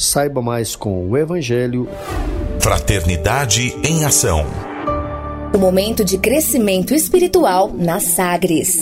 [0.00, 1.86] Saiba mais com o Evangelho.
[2.58, 4.46] Fraternidade em Ação.
[5.54, 8.78] O momento de crescimento espiritual na Sagres.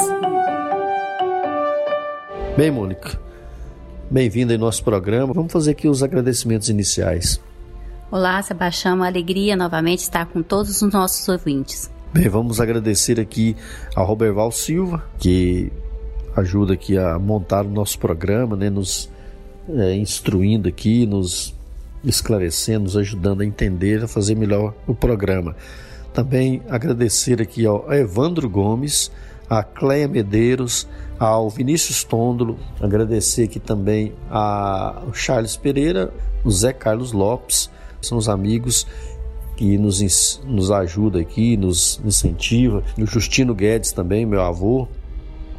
[2.57, 3.21] Bem, Mônica,
[4.09, 5.35] bem-vinda em nosso programa.
[5.35, 7.41] Vamos fazer aqui os agradecimentos iniciais.
[8.13, 11.91] Olá, Sebastião, uma alegria novamente estar com todos os nossos ouvintes.
[12.13, 13.57] Bem, vamos agradecer aqui
[13.97, 15.73] ao Roberval Silva, que
[16.37, 19.11] ajuda aqui a montar o nosso programa, né, nos
[19.69, 21.55] é, instruindo aqui, nos
[22.05, 25.57] esclarecendo, nos ajudando a entender, a fazer melhor o programa.
[26.13, 29.11] Também agradecer aqui ao Evandro Gomes,
[29.49, 30.87] a Cleia Medeiros,
[31.19, 36.13] ao Vinícius Tôndolo, agradecer aqui também ao Charles Pereira,
[36.45, 38.87] o Zé Carlos Lopes, são os amigos
[39.57, 42.85] que nos, nos ajuda aqui, nos incentiva.
[42.97, 44.87] O Justino Guedes também, meu avô,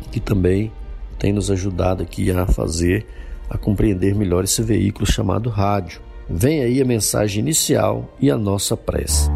[0.10, 0.72] que também
[1.18, 3.06] tem nos ajudado aqui a fazer
[3.50, 6.02] a compreender melhor esse veículo chamado rádio.
[6.30, 9.30] Vem aí a mensagem inicial e a nossa prece.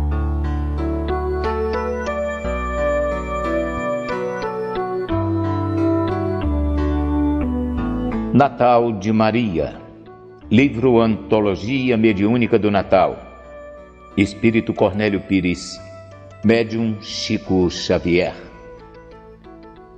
[8.31, 9.81] Natal de Maria.
[10.51, 13.17] Livro Antologia Mediúnica do Natal.
[14.15, 15.79] Espírito Cornélio Pires.
[16.43, 18.35] Médium Chico Xavier.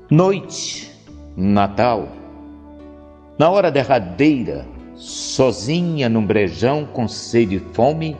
[0.09, 0.91] Noite,
[1.35, 2.25] Natal
[3.38, 4.66] na hora derradeira,
[4.96, 8.16] sozinha num brejão com sede e fome,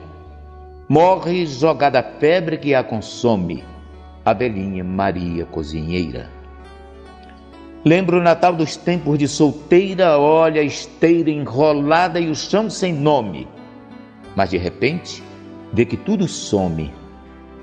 [0.88, 3.64] morre jogada a febre que a consome,
[4.24, 6.30] a velhinha Maria Cozinheira.
[7.84, 12.92] Lembro o Natal dos tempos de solteira, olha a esteira enrolada e o chão sem
[12.92, 13.48] nome.
[14.34, 15.22] Mas de repente,
[15.72, 16.92] vê que tudo some,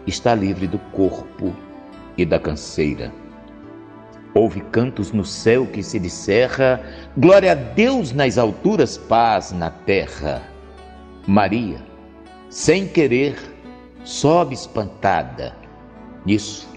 [0.08, 1.53] está livre do corpo
[2.18, 3.12] e da canseira.
[4.34, 6.82] Houve cantos no céu que se disserra,
[7.16, 10.42] glória a Deus nas alturas, paz na terra.
[11.28, 11.78] Maria,
[12.50, 13.36] sem querer,
[14.04, 15.56] sobe espantada
[16.26, 16.68] nisso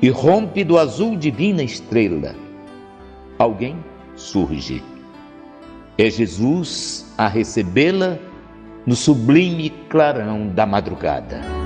[0.00, 2.34] e rompe do azul divina estrela.
[3.38, 3.76] Alguém
[4.16, 4.82] surge.
[5.98, 8.18] É Jesus a recebê-la
[8.86, 11.59] no sublime clarão da madrugada.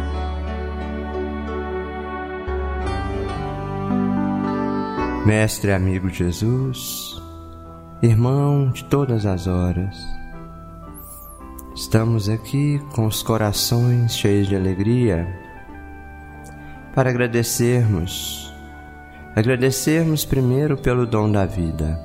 [5.25, 7.19] Mestre amigo Jesus,
[8.03, 9.97] irmão de todas as horas,
[11.75, 15.27] estamos aqui com os corações cheios de alegria
[16.95, 18.53] para agradecermos.
[19.35, 21.99] Agradecermos primeiro pelo dom da vida.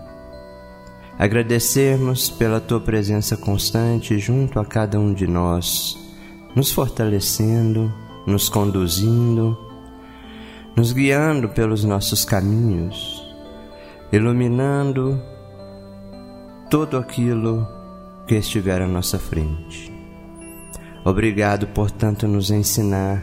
[1.17, 5.97] Agradecermos pela tua presença constante junto a cada um de nós,
[6.55, 7.93] nos fortalecendo,
[8.25, 9.68] nos conduzindo
[10.79, 13.21] nos guiando pelos nossos caminhos,
[14.13, 15.21] iluminando
[16.69, 17.67] tudo aquilo
[18.25, 19.91] que estiver à nossa frente.
[21.03, 23.21] Obrigado por tanto nos ensinar.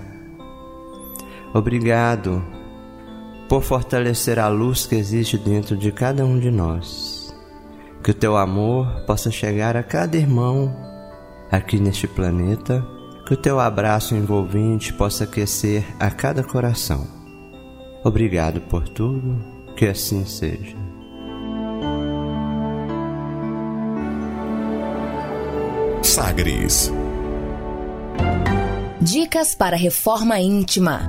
[1.54, 2.44] Obrigado
[3.48, 7.34] por fortalecer a luz que existe dentro de cada um de nós.
[8.04, 10.76] Que o teu amor possa chegar a cada irmão
[11.50, 12.86] aqui neste planeta.
[13.26, 17.15] Que o teu abraço envolvente possa aquecer a cada coração.
[18.06, 19.36] Obrigado por tudo,
[19.76, 20.76] que assim seja.
[26.04, 26.92] Sagres
[29.00, 31.00] Dicas para reforma íntima.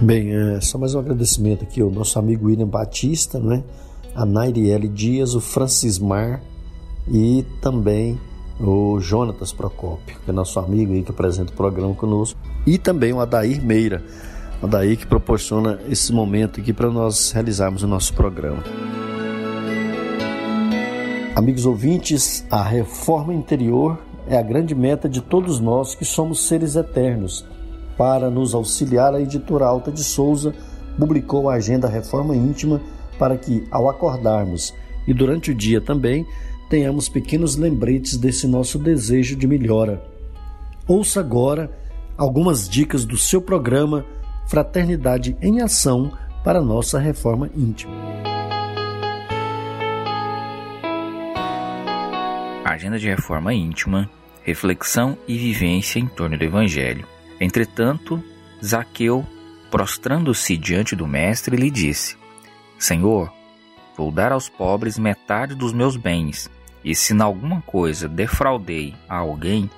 [0.00, 3.62] Bem, é, só mais um agradecimento aqui ao nosso amigo William Batista, né?
[4.12, 6.42] a Nairiele Dias, o Francismar
[7.08, 8.18] e também
[8.60, 13.12] o Jonatas Procópio, que é nosso amigo aí que apresenta o programa conosco, e também
[13.12, 14.02] o Adair Meira,
[14.62, 18.62] Adair que proporciona esse momento aqui para nós realizarmos o nosso programa.
[21.34, 23.98] Amigos ouvintes, a reforma interior
[24.28, 27.44] é a grande meta de todos nós que somos seres eternos.
[27.98, 30.54] Para nos auxiliar, a editora Alta de Souza
[30.98, 32.80] publicou a Agenda Reforma Íntima
[33.18, 34.72] para que, ao acordarmos
[35.06, 36.24] e durante o dia também,
[36.74, 40.04] tenhamos pequenos lembretes desse nosso desejo de melhora.
[40.88, 41.70] Ouça agora
[42.18, 44.04] algumas dicas do seu programa
[44.48, 46.10] Fraternidade em Ação
[46.42, 47.94] para nossa reforma íntima.
[52.64, 54.10] Agenda de reforma íntima,
[54.42, 57.06] reflexão e vivência em torno do Evangelho.
[57.40, 58.20] Entretanto,
[58.64, 59.24] Zaqueu,
[59.70, 62.16] prostrando-se diante do Mestre, lhe disse:
[62.76, 63.32] Senhor,
[63.96, 66.50] vou dar aos pobres metade dos meus bens,
[66.84, 69.70] e se em alguma coisa defraudei a alguém,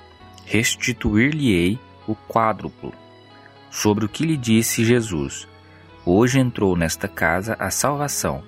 [0.45, 2.93] restituir-lhe-ei o quádruplo.
[3.71, 5.47] Sobre o que lhe disse Jesus:
[6.05, 8.43] Hoje entrou nesta casa a salvação,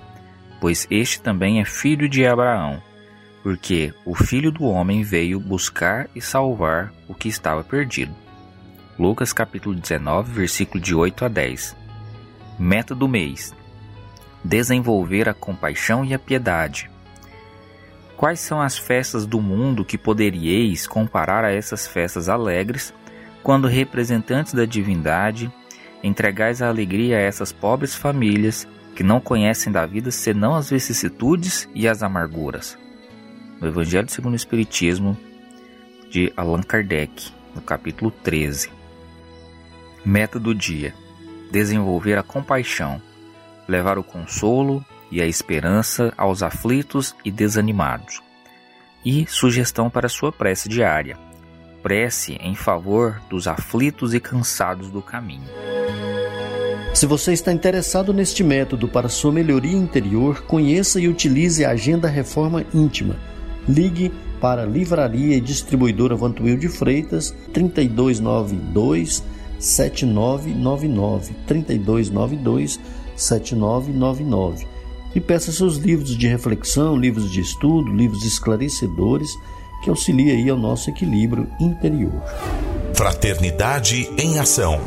[0.60, 2.82] pois este também é filho de Abraão,
[3.42, 8.14] porque o filho do homem veio buscar e salvar o que estava perdido.
[8.98, 11.76] Lucas capítulo 19, versículo de 8 a 10.
[12.58, 13.56] Meta do mês:
[14.44, 16.90] desenvolver a compaixão e a piedade.
[18.20, 22.94] Quais são as festas do mundo que poderíeis comparar a essas festas alegres,
[23.42, 25.50] quando representantes da divindade
[26.04, 31.70] entregais a alegria a essas pobres famílias que não conhecem da vida senão as vicissitudes
[31.74, 32.78] e as amarguras?
[33.58, 35.18] No Evangelho segundo o Espiritismo,
[36.10, 38.70] de Allan Kardec, no capítulo 13.
[40.04, 40.94] Meta do dia:
[41.50, 43.02] desenvolver a compaixão,
[43.66, 48.22] levar o consolo e a esperança aos aflitos e desanimados.
[49.04, 51.18] E sugestão para sua prece diária:
[51.82, 55.48] prece em favor dos aflitos e cansados do caminho.
[56.94, 62.10] Se você está interessado neste método para sua melhoria interior, conheça e utilize a Agenda
[62.10, 63.16] Reforma Íntima.
[63.68, 69.24] Ligue para Livraria e Distribuidora Vantuil de Freitas 3292
[69.60, 72.80] 7999 3292
[73.16, 74.69] 7999
[75.16, 79.30] e peça seus livros de reflexão, livros de estudo, livros esclarecedores
[79.84, 82.22] que auxiliem aí ao nosso equilíbrio interior.
[82.94, 84.80] Fraternidade em ação.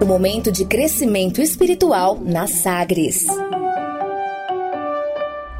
[0.00, 3.26] O momento de crescimento espiritual na Sagres.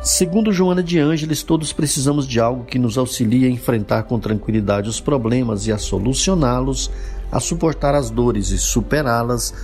[0.03, 4.88] Segundo Joana de Ângeles, todos precisamos de algo que nos auxilie a enfrentar com tranquilidade
[4.88, 6.91] os problemas e a solucioná-los,
[7.31, 9.55] a suportar as dores e superá-las,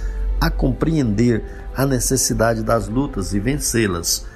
[0.41, 1.45] a compreender
[1.75, 4.27] a necessidade das lutas e vencê-las,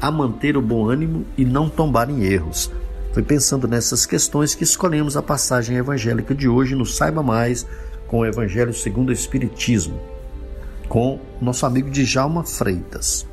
[0.00, 2.70] a manter o bom ânimo e não tombar em erros.
[3.12, 7.66] Foi pensando nessas questões que escolhemos a passagem evangélica de hoje no Saiba Mais
[8.06, 10.00] com o Evangelho segundo o Espiritismo,
[10.88, 13.26] com nosso amigo Djalma Freitas.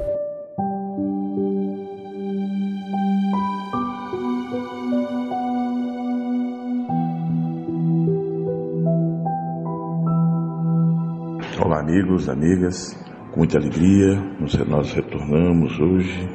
[11.93, 12.97] Amigos, amigas.
[13.31, 14.19] Com muita alegria,
[14.67, 16.27] nós retornamos hoje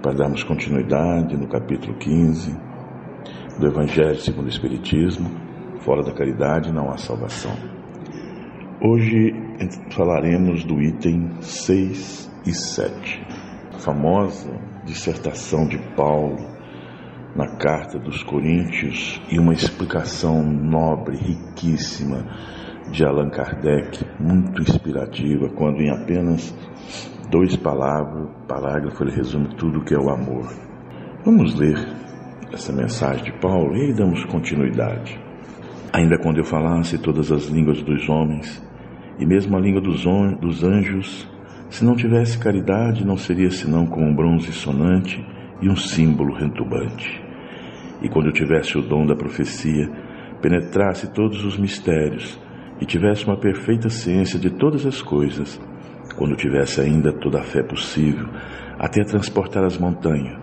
[0.00, 2.56] para darmos continuidade no capítulo 15
[3.58, 5.28] do Evangelho segundo o Espiritismo.
[5.80, 7.50] Fora da caridade não há salvação.
[8.80, 9.34] Hoje
[9.90, 13.26] falaremos do item 6 e 7,
[13.74, 14.52] a famosa
[14.84, 16.38] dissertação de Paulo
[17.34, 22.24] na carta dos Coríntios e uma explicação nobre, riquíssima
[22.94, 26.54] de Allan Kardec, muito inspirativa, quando em apenas
[27.28, 30.46] dois palavras, parágrafos ele resume tudo o que é o amor.
[31.24, 31.76] Vamos ler
[32.52, 35.20] essa mensagem de Paulo e damos continuidade.
[35.92, 38.64] Ainda quando eu falasse todas as línguas dos homens
[39.18, 40.04] e mesmo a língua dos,
[40.40, 41.28] dos anjos,
[41.70, 45.20] se não tivesse caridade, não seria senão como um bronze sonante
[45.60, 47.20] e um símbolo rentubante.
[48.00, 49.90] E quando eu tivesse o dom da profecia,
[50.40, 52.38] penetrasse todos os mistérios,
[52.80, 55.60] e tivesse uma perfeita ciência de todas as coisas,
[56.16, 58.28] quando tivesse ainda toda a fé possível,
[58.78, 60.38] até transportar as montanhas,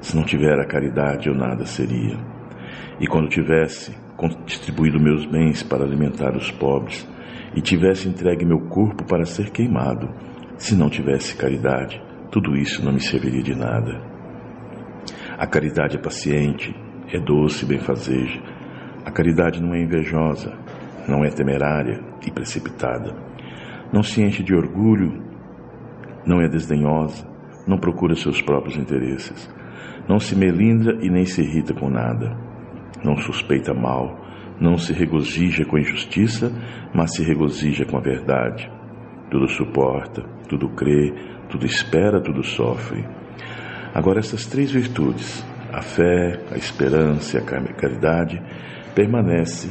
[0.00, 2.16] se não tiver a caridade eu nada seria.
[3.00, 3.94] E quando tivesse
[4.44, 7.08] distribuído meus bens para alimentar os pobres,
[7.54, 10.08] e tivesse entregue meu corpo para ser queimado,
[10.56, 14.00] se não tivesse caridade, tudo isso não me serviria de nada.
[15.36, 16.74] A caridade é paciente,
[17.12, 18.40] é doce e benfazeja.
[19.04, 20.56] A caridade não é invejosa,
[21.10, 23.12] não é temerária e precipitada,
[23.92, 25.20] não se enche de orgulho,
[26.24, 27.28] não é desdenhosa,
[27.66, 29.52] não procura seus próprios interesses,
[30.08, 32.36] não se melindra e nem se irrita com nada,
[33.04, 34.18] não suspeita mal,
[34.60, 36.52] não se regozija com injustiça,
[36.94, 38.70] mas se regozija com a verdade.
[39.30, 41.12] Tudo suporta, tudo crê,
[41.48, 43.04] tudo espera, tudo sofre.
[43.94, 48.42] Agora, essas três virtudes, A fé, a esperança e a caridade
[48.92, 49.70] permanece,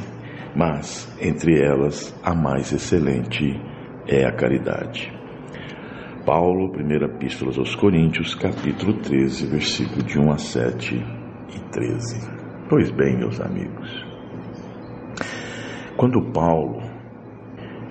[0.56, 3.60] mas entre elas a mais excelente
[4.08, 5.14] é a caridade.
[6.26, 12.30] Paulo, primeira epístola aos Coríntios, capítulo 13, versículo de 1 a 7 e 13.
[12.70, 14.06] Pois bem, meus amigos,
[15.98, 16.82] quando Paulo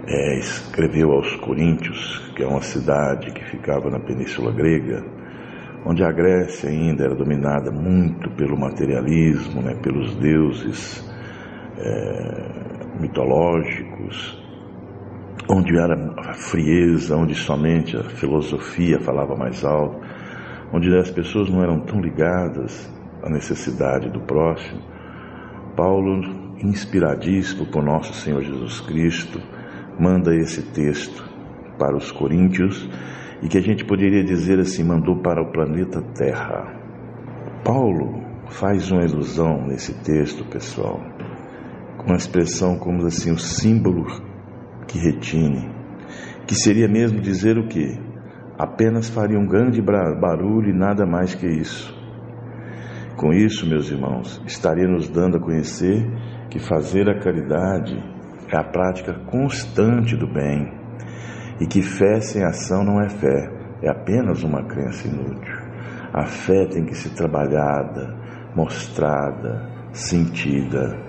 [0.07, 5.05] é, escreveu aos Coríntios, que é uma cidade que ficava na Península Grega,
[5.85, 11.08] onde a Grécia ainda era dominada muito pelo materialismo, né, pelos deuses
[11.78, 14.42] é, mitológicos,
[15.50, 19.99] onde era a frieza, onde somente a filosofia falava mais alto,
[20.73, 22.92] onde as pessoas não eram tão ligadas
[23.23, 24.82] à necessidade do próximo,
[25.76, 26.20] Paulo,
[26.62, 29.40] inspiradíssimo por nosso Senhor Jesus Cristo,
[29.99, 31.25] manda esse texto
[31.78, 32.88] para os coríntios
[33.40, 36.75] e que a gente poderia dizer assim, mandou para o planeta Terra.
[37.64, 41.00] Paulo faz uma ilusão nesse texto, pessoal,
[42.09, 44.07] uma expressão como assim, o símbolo
[44.87, 45.71] que retine,
[46.47, 48.00] que seria mesmo dizer o que?
[48.59, 51.95] Apenas faria um grande barulho e nada mais que isso.
[53.15, 56.03] Com isso, meus irmãos, estaria nos dando a conhecer
[56.49, 57.95] que fazer a caridade
[58.50, 60.73] é a prática constante do bem
[61.61, 63.50] e que fé sem ação não é fé,
[63.83, 65.59] é apenas uma crença inútil.
[66.15, 68.17] A fé tem que ser trabalhada,
[68.57, 71.08] mostrada, sentida.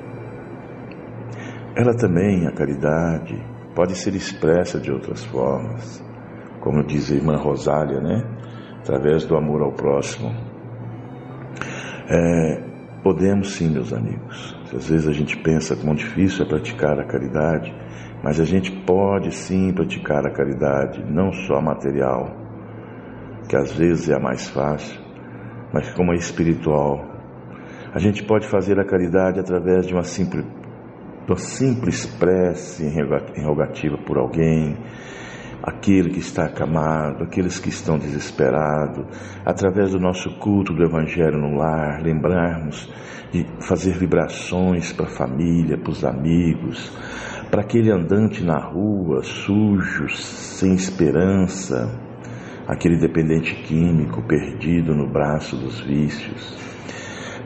[1.80, 3.42] Ela também, a caridade,
[3.74, 6.04] pode ser expressa de outras formas,
[6.60, 8.22] como diz a irmã Rosália, né?
[8.82, 10.30] Através do amor ao próximo.
[12.10, 12.64] É,
[13.02, 14.60] podemos sim, meus amigos.
[14.76, 17.74] Às vezes a gente pensa como difícil é praticar a caridade,
[18.22, 22.36] mas a gente pode sim praticar a caridade, não só material,
[23.48, 25.00] que às vezes é a mais fácil,
[25.72, 27.06] mas como a espiritual.
[27.94, 30.59] A gente pode fazer a caridade através de uma simples
[31.30, 34.76] uma simples prece em rogativa por alguém,
[35.62, 39.06] aquele que está acamado, aqueles que estão desesperados,
[39.46, 42.92] através do nosso culto do Evangelho no lar, lembrarmos
[43.32, 46.92] de fazer vibrações para a família, para os amigos,
[47.52, 51.90] para aquele andante na rua, sujo, sem esperança,
[52.68, 56.79] aquele dependente químico perdido no braço dos vícios.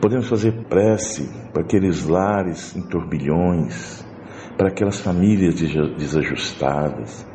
[0.03, 4.05] Podemos fazer prece para aqueles lares em turbilhões,
[4.57, 7.25] para aquelas famílias desajustadas.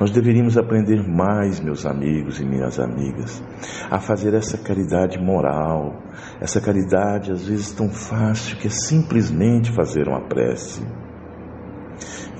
[0.00, 3.44] Nós deveríamos aprender mais, meus amigos e minhas amigas,
[3.90, 6.02] a fazer essa caridade moral,
[6.40, 10.82] essa caridade às vezes tão fácil que é simplesmente fazer uma prece.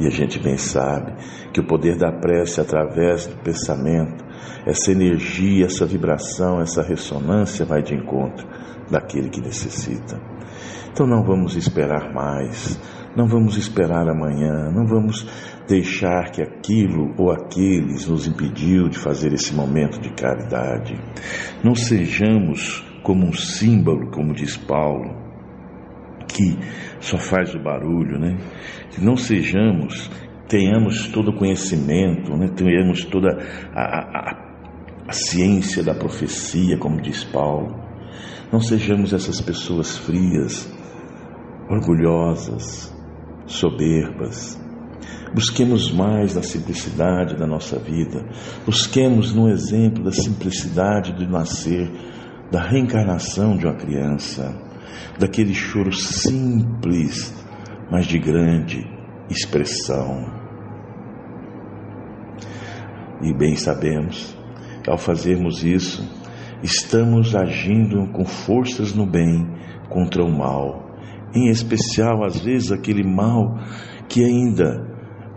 [0.00, 1.12] E a gente bem sabe
[1.52, 4.24] que o poder da prece através do pensamento,
[4.64, 8.55] essa energia, essa vibração, essa ressonância vai de encontro
[8.90, 10.20] daquele que necessita.
[10.92, 12.80] Então não vamos esperar mais,
[13.16, 15.26] não vamos esperar amanhã, não vamos
[15.68, 20.98] deixar que aquilo ou aqueles nos impediu de fazer esse momento de caridade.
[21.62, 25.14] Não sejamos como um símbolo, como diz Paulo,
[26.26, 26.58] que
[27.00, 28.36] só faz o barulho, né?
[28.90, 30.10] Que não sejamos,
[30.48, 32.48] tenhamos todo o conhecimento, né?
[32.48, 33.38] tenhamos toda
[33.74, 34.46] a, a,
[35.08, 37.85] a ciência da profecia, como diz Paulo,
[38.56, 40.66] não sejamos essas pessoas frias,
[41.68, 42.90] orgulhosas,
[43.44, 44.58] soberbas.
[45.34, 48.24] Busquemos mais na simplicidade da nossa vida.
[48.64, 51.90] Busquemos no exemplo da simplicidade do nascer,
[52.50, 54.58] da reencarnação de uma criança,
[55.18, 57.34] daquele choro simples,
[57.90, 58.82] mas de grande
[59.28, 60.32] expressão.
[63.20, 64.34] E bem sabemos,
[64.88, 66.25] ao fazermos isso,
[66.62, 69.46] estamos agindo com forças no bem
[69.88, 70.84] contra o mal,
[71.34, 73.58] em especial às vezes aquele mal
[74.08, 74.86] que ainda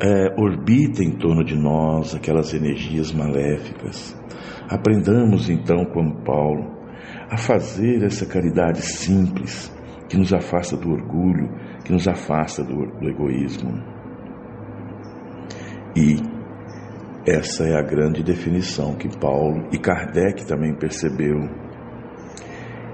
[0.01, 4.17] é, orbita em torno de nós, aquelas energias maléficas.
[4.69, 6.79] Aprendamos então, como Paulo,
[7.29, 9.71] a fazer essa caridade simples
[10.07, 11.49] que nos afasta do orgulho,
[11.83, 13.71] que nos afasta do, do egoísmo.
[15.95, 16.38] E
[17.29, 21.37] essa é a grande definição que Paulo e Kardec também percebeu: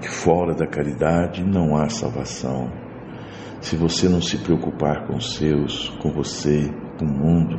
[0.00, 2.70] que fora da caridade não há salvação.
[3.60, 7.56] Se você não se preocupar com os seus, com você, com o mundo,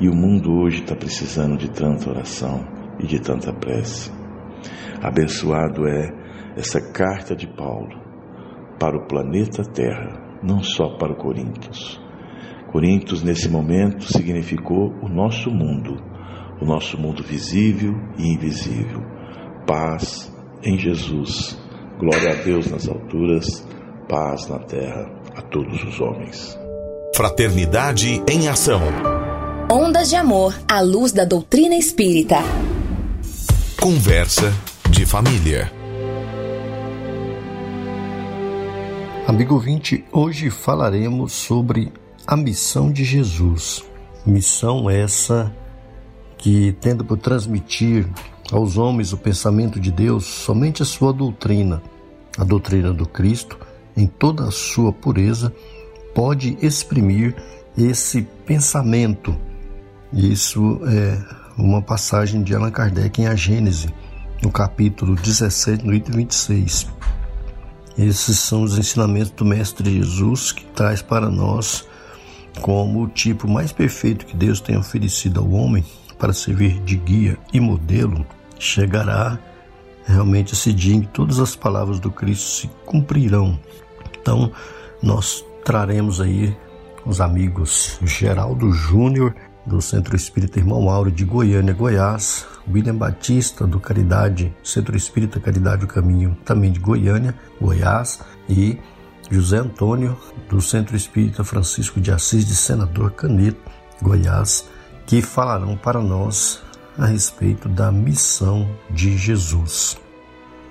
[0.00, 2.64] e o mundo hoje está precisando de tanta oração
[3.00, 4.10] e de tanta prece.
[5.02, 6.08] Abençoado é
[6.56, 8.00] essa carta de Paulo
[8.78, 12.01] para o planeta Terra, não só para o Coríntios
[12.72, 16.02] Corintos, nesse momento, significou o nosso mundo,
[16.60, 19.02] o nosso mundo visível e invisível.
[19.66, 20.32] Paz
[20.64, 21.56] em Jesus,
[22.02, 23.64] Glória a Deus nas alturas,
[24.08, 26.58] paz na terra a todos os homens.
[27.14, 28.80] Fraternidade em ação.
[29.70, 32.38] Ondas de amor à luz da doutrina espírita.
[33.80, 34.52] Conversa
[34.90, 35.70] de família.
[39.28, 41.92] Amigo 20, hoje falaremos sobre
[42.26, 43.84] a missão de Jesus.
[44.24, 45.52] Missão essa
[46.38, 48.08] que tenta por transmitir
[48.50, 51.82] aos homens o pensamento de Deus somente a sua doutrina,
[52.38, 53.58] a doutrina do Cristo,
[53.96, 55.52] em toda a sua pureza,
[56.14, 57.34] pode exprimir
[57.76, 59.36] esse pensamento.
[60.12, 61.18] Isso é
[61.56, 63.92] uma passagem de Allan Kardec em A Gênese,
[64.42, 66.86] no capítulo 17, no item 26.
[67.96, 71.86] Esses são os ensinamentos do Mestre Jesus que traz para nós
[72.60, 75.84] como o tipo mais perfeito que Deus tem oferecido ao homem
[76.18, 78.24] para servir de guia e modelo
[78.58, 79.38] chegará
[80.04, 83.58] realmente esse dia em que todas as palavras do Cristo se cumprirão.
[84.20, 84.52] Então,
[85.02, 86.56] nós traremos aí
[87.04, 93.78] os amigos Geraldo Júnior, do Centro Espírita Irmão Mauro de Goiânia, Goiás, William Batista, do
[93.78, 98.78] Caridade, Centro Espírita Caridade o Caminho, também de Goiânia, Goiás, e
[99.32, 100.14] José Antônio,
[100.46, 103.58] do Centro Espírita Francisco de Assis de Senador Caneto,
[104.02, 104.68] Goiás,
[105.06, 106.62] que falarão para nós
[106.98, 109.96] a respeito da missão de Jesus.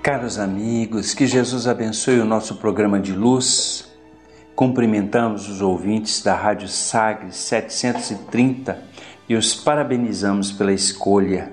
[0.04, 3.92] Caros amigos, que Jesus abençoe o nosso programa de luz.
[4.56, 8.80] Cumprimentamos os ouvintes da Rádio Sagres 730
[9.28, 11.52] e os parabenizamos pela escolha,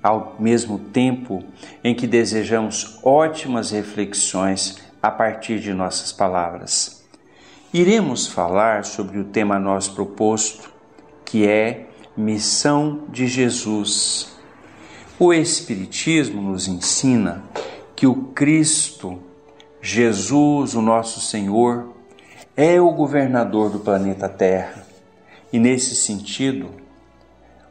[0.00, 1.42] ao mesmo tempo
[1.82, 7.04] em que desejamos ótimas reflexões a partir de nossas palavras.
[7.72, 10.70] Iremos falar sobre o tema nós proposto,
[11.24, 14.36] que é Missão de Jesus.
[15.18, 17.44] O Espiritismo nos ensina
[17.94, 19.20] que o Cristo,
[19.80, 21.94] Jesus, o nosso Senhor,
[22.56, 24.84] é o governador do planeta Terra.
[25.52, 26.70] E nesse sentido,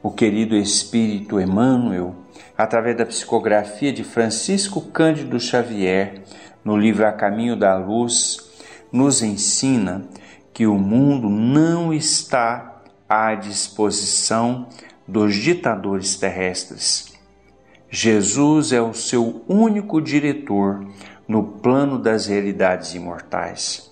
[0.01, 2.15] o querido Espírito Emmanuel,
[2.57, 6.21] através da psicografia de Francisco Cândido Xavier,
[6.63, 8.49] no livro A Caminho da Luz,
[8.91, 10.05] nos ensina
[10.53, 14.67] que o mundo não está à disposição
[15.07, 17.13] dos ditadores terrestres.
[17.89, 20.85] Jesus é o seu único diretor
[21.27, 23.89] no plano das realidades imortais.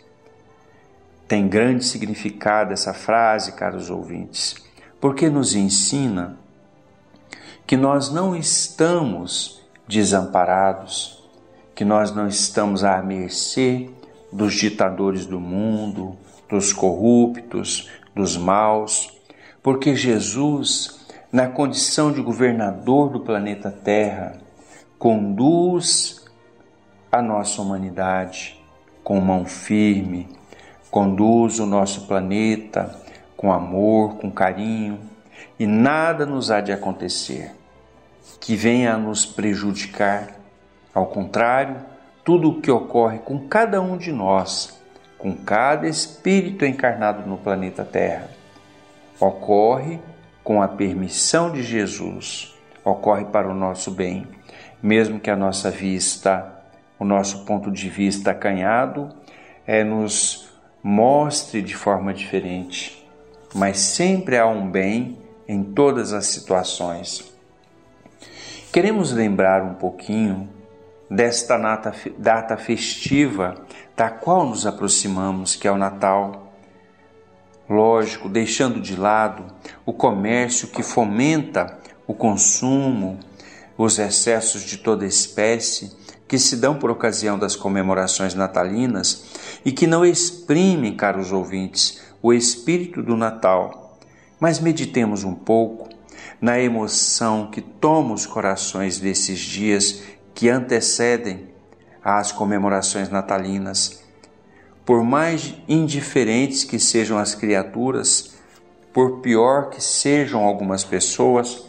[1.27, 4.55] Tem grande significado essa frase, caros ouvintes,
[5.01, 6.37] porque nos ensina
[7.65, 11.16] que nós não estamos desamparados,
[11.77, 13.87] que nós não estamos à mercê
[14.33, 16.17] dos ditadores do mundo,
[16.49, 19.15] dos corruptos, dos maus,
[19.61, 24.39] porque Jesus, na condição de governador do planeta Terra,
[24.97, 26.25] conduz
[27.11, 28.59] a nossa humanidade
[29.03, 30.27] com mão firme,
[30.89, 32.99] conduz o nosso planeta
[33.37, 34.99] com amor, com carinho,
[35.59, 37.51] e nada nos há de acontecer
[38.41, 40.36] que venha a nos prejudicar.
[40.97, 41.75] Ao contrário,
[42.25, 44.81] tudo o que ocorre com cada um de nós
[45.15, 48.31] com cada espírito encarnado no planeta Terra.
[49.19, 49.99] Ocorre
[50.43, 54.25] com a permissão de Jesus, ocorre para o nosso bem,
[54.81, 56.63] mesmo que a nossa vista,
[56.97, 59.09] o nosso ponto de vista acanhado,
[59.67, 60.49] é, nos
[60.81, 63.07] mostre de forma diferente,
[63.53, 65.15] mas sempre há um bem
[65.47, 67.31] em todas as situações.
[68.73, 70.56] Queremos lembrar um pouquinho
[71.09, 71.57] desta
[72.17, 73.55] data festiva
[73.95, 76.53] da qual nos aproximamos, que é o Natal.
[77.69, 79.45] Lógico, deixando de lado
[79.85, 83.19] o comércio que fomenta o consumo,
[83.77, 85.95] os excessos de toda espécie
[86.27, 89.25] que se dão por ocasião das comemorações natalinas
[89.63, 93.97] e que não exprimem, caros ouvintes, o espírito do Natal.
[94.39, 95.89] Mas meditemos um pouco
[96.41, 100.03] na emoção que toma os corações desses dias
[100.37, 101.49] que antecedem
[102.03, 104.03] às comemorações natalinas.
[104.85, 108.35] Por mais indiferentes que sejam as criaturas,
[108.93, 111.65] por pior que sejam algumas pessoas,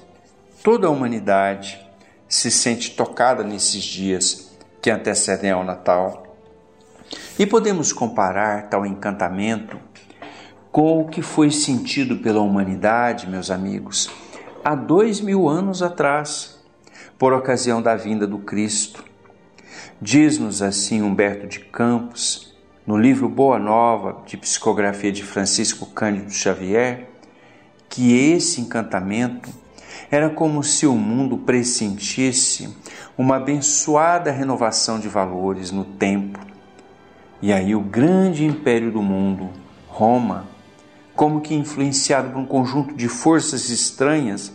[0.63, 1.83] toda a humanidade
[2.29, 4.51] se sente tocada nesses dias
[4.83, 6.37] que antecedem ao Natal.
[7.39, 9.81] E podemos comparar tal encantamento
[10.71, 14.11] com o que foi sentido pela humanidade, meus amigos,
[14.63, 16.58] há dois mil anos atrás
[17.19, 19.05] por ocasião da vinda do Cristo.
[20.01, 27.11] Diz-nos assim Humberto de Campos, no livro Boa Nova, de psicografia de Francisco Cândido Xavier,
[27.89, 29.51] que esse encantamento
[30.11, 32.75] Era como se o mundo pressentisse
[33.17, 36.39] uma abençoada renovação de valores no tempo.
[37.43, 39.51] E aí o grande império do mundo,
[39.87, 40.47] Roma,
[41.15, 44.53] como que influenciado por um conjunto de forças estranhas,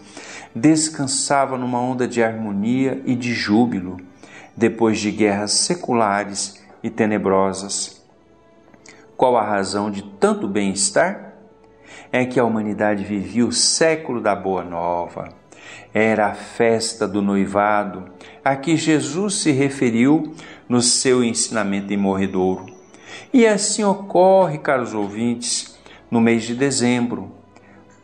[0.56, 3.98] descansava numa onda de harmonia e de júbilo,
[4.56, 8.04] depois de guerras seculares e tenebrosas.
[9.18, 11.34] Qual a razão de tanto bem-estar?
[12.12, 15.30] É que a humanidade vivia o século da Boa Nova.
[15.94, 18.06] Era a festa do noivado
[18.44, 20.34] a que Jesus se referiu
[20.68, 22.66] no seu ensinamento em Morredouro.
[23.32, 27.32] E assim ocorre, caros ouvintes, no mês de dezembro.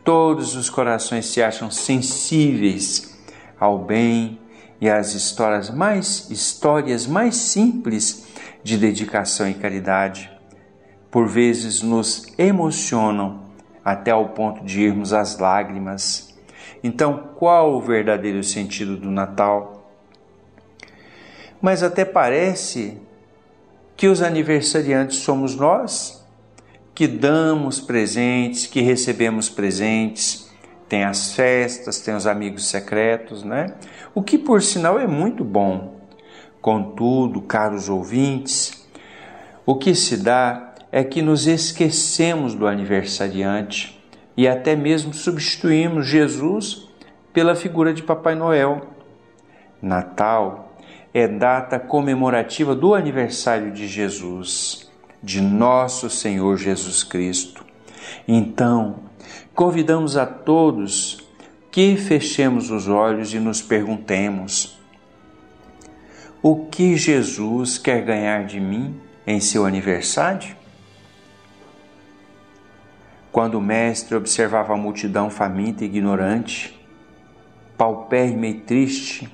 [0.04, 3.18] Todos os corações se acham sensíveis
[3.58, 4.38] ao bem
[4.80, 8.26] e às histórias mais histórias mais simples
[8.62, 10.30] de dedicação e caridade
[11.10, 13.42] por vezes nos emocionam
[13.84, 16.38] até ao ponto de irmos às lágrimas.
[16.82, 19.92] Então, qual o verdadeiro sentido do Natal?
[21.60, 22.98] Mas até parece
[23.96, 26.19] que os aniversariantes somos nós,
[27.00, 30.50] que damos presentes, que recebemos presentes,
[30.86, 33.72] tem as festas, tem os amigos secretos, né?
[34.14, 35.98] O que por sinal é muito bom.
[36.60, 38.86] Contudo, caros ouvintes,
[39.64, 43.98] o que se dá é que nos esquecemos do aniversariante
[44.36, 46.86] e até mesmo substituímos Jesus
[47.32, 48.82] pela figura de Papai Noel.
[49.80, 50.76] Natal
[51.14, 54.89] é data comemorativa do aniversário de Jesus,
[55.22, 57.64] de nosso Senhor Jesus Cristo.
[58.26, 59.00] Então,
[59.54, 61.18] convidamos a todos
[61.70, 64.78] que fechemos os olhos e nos perguntemos:
[66.42, 70.56] o que Jesus quer ganhar de mim em seu aniversário?
[73.30, 76.80] Quando o mestre observava a multidão faminta e ignorante,
[77.76, 79.28] paupérrima e triste,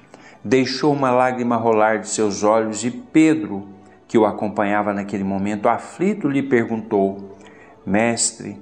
[0.44, 3.75] deixou uma lágrima rolar de seus olhos e Pedro,
[4.08, 7.36] que o acompanhava naquele momento, aflito, lhe perguntou:
[7.84, 8.60] Mestre,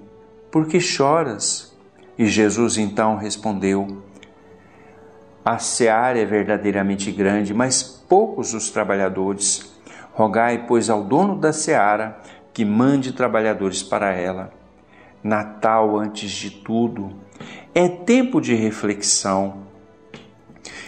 [0.50, 1.76] por que choras?
[2.16, 4.02] E Jesus então respondeu:
[5.44, 9.72] A seara é verdadeiramente grande, mas poucos os trabalhadores.
[10.12, 12.20] Rogai, pois, ao dono da seara
[12.52, 14.52] que mande trabalhadores para ela.
[15.22, 17.10] Natal, antes de tudo,
[17.74, 19.64] é tempo de reflexão.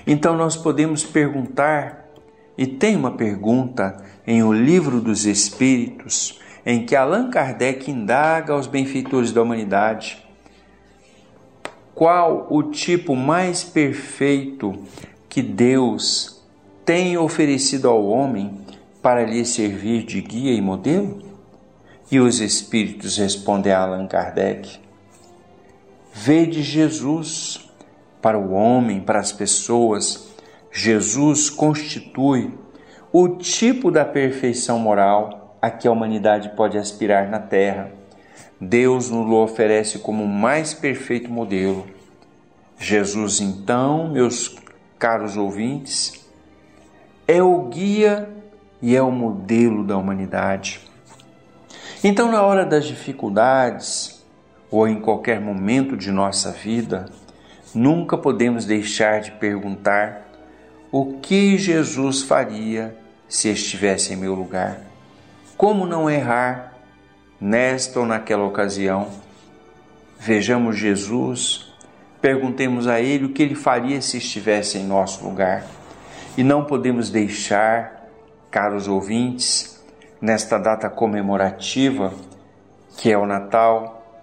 [0.07, 2.07] Então nós podemos perguntar,
[2.57, 8.67] e tem uma pergunta em O Livro dos Espíritos, em que Allan Kardec indaga aos
[8.67, 10.27] benfeitores da humanidade
[11.97, 14.75] qual o tipo mais perfeito
[15.31, 16.45] que Deus
[16.85, 18.61] tem oferecido ao homem
[19.01, 21.23] para lhe servir de guia e modelo?
[22.13, 24.79] E os espíritos respondem a Allan Kardec:
[26.13, 27.67] Vede Jesus
[28.21, 30.35] para o homem, para as pessoas.
[30.71, 32.53] Jesus constitui
[33.19, 37.91] o tipo da perfeição moral a que a humanidade pode aspirar na Terra.
[38.61, 41.87] Deus nos oferece como o mais perfeito modelo.
[42.79, 44.55] Jesus, então, meus
[44.99, 46.29] caros ouvintes,
[47.27, 48.29] é o guia
[48.83, 50.83] e é o modelo da humanidade.
[52.05, 54.23] Então, na hora das dificuldades
[54.71, 57.07] ou em qualquer momento de nossa vida,
[57.75, 60.31] nunca podemos deixar de perguntar
[60.93, 64.81] o que Jesus faria se estivesse em meu lugar.
[65.57, 66.75] Como não errar
[67.41, 69.09] nesta ou naquela ocasião?
[70.19, 71.73] Vejamos Jesus,
[72.21, 75.65] perguntemos a Ele o que Ele faria se estivesse em nosso lugar.
[76.37, 78.09] E não podemos deixar,
[78.51, 79.83] caros ouvintes,
[80.21, 82.13] nesta data comemorativa,
[82.97, 84.23] que é o Natal,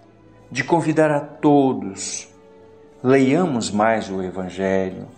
[0.50, 2.28] de convidar a todos,
[3.02, 5.08] leiamos mais o Evangelho,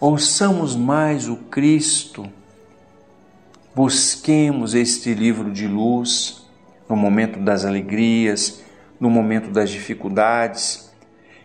[0.00, 2.26] ouçamos mais o Cristo,
[3.76, 6.46] busquemos este livro de luz
[6.88, 8.62] no momento das alegrias,
[8.98, 10.90] no momento das dificuldades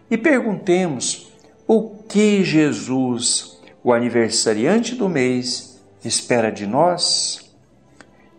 [0.09, 1.29] e perguntemos
[1.67, 7.53] o que Jesus, o aniversariante do mês, espera de nós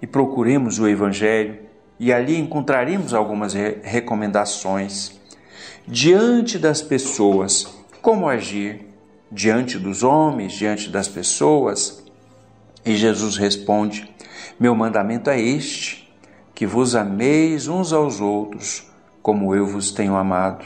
[0.01, 1.59] e procuremos o Evangelho
[2.01, 5.21] e ali encontraremos algumas recomendações.
[5.87, 7.67] Diante das pessoas,
[8.01, 8.87] como agir?
[9.31, 12.02] Diante dos homens, diante das pessoas?
[12.85, 14.12] E Jesus responde:
[14.59, 16.12] Meu mandamento é este,
[16.55, 18.90] que vos ameis uns aos outros,
[19.23, 20.64] como eu vos tenho amado.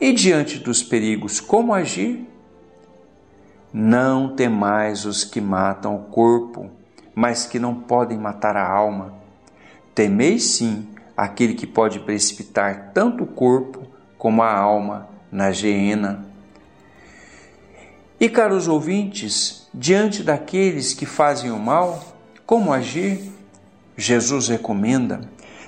[0.00, 2.28] E diante dos perigos, como agir?
[3.72, 6.70] Não temais os que matam o corpo,
[7.14, 9.14] mas que não podem matar a alma.
[9.94, 13.82] Temeis sim aquele que pode precipitar tanto o corpo
[14.18, 16.24] como a alma na geena.
[18.20, 22.14] E, caros ouvintes, diante daqueles que fazem o mal,
[22.46, 23.32] como agir?
[23.96, 25.20] Jesus recomenda: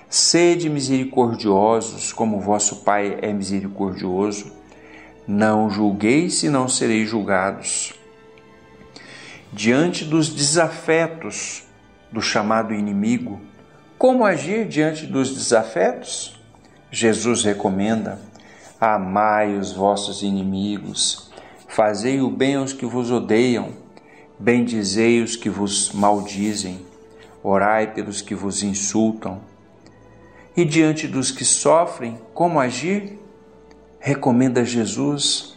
[0.08, 4.52] sede misericordiosos, como vosso Pai é misericordioso.
[5.26, 7.94] Não julgueis e não sereis julgados.
[9.52, 11.64] Diante dos desafetos
[12.12, 13.40] do chamado inimigo,
[13.98, 16.40] como agir diante dos desafetos?
[16.90, 18.20] Jesus recomenda:
[18.80, 21.25] amai os vossos inimigos,
[21.76, 23.68] fazei o bem aos que vos odeiam,
[24.38, 26.80] bendizei os que vos maldizem,
[27.42, 29.42] orai pelos que vos insultam.
[30.56, 33.18] E diante dos que sofrem, como agir?
[34.00, 35.54] recomenda Jesus: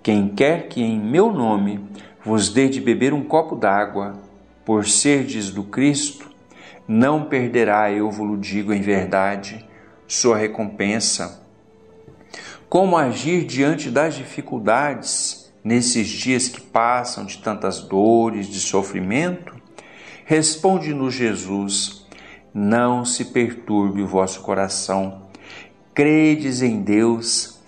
[0.00, 1.80] Quem quer que em meu nome
[2.24, 4.16] vos dê de beber um copo d'água,
[4.64, 6.30] por serdes do Cristo,
[6.86, 9.66] não perderá, eu vos digo em verdade,
[10.06, 11.42] sua recompensa.
[12.68, 19.54] Como agir diante das dificuldades nesses dias que passam de tantas dores, de sofrimento?
[20.24, 22.06] Responde-nos Jesus:
[22.52, 25.28] Não se perturbe o vosso coração.
[25.94, 27.60] Credes em Deus,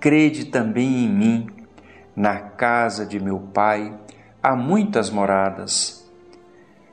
[0.00, 1.46] crede também em mim.
[2.16, 3.92] Na casa de meu Pai
[4.42, 6.08] há muitas moradas.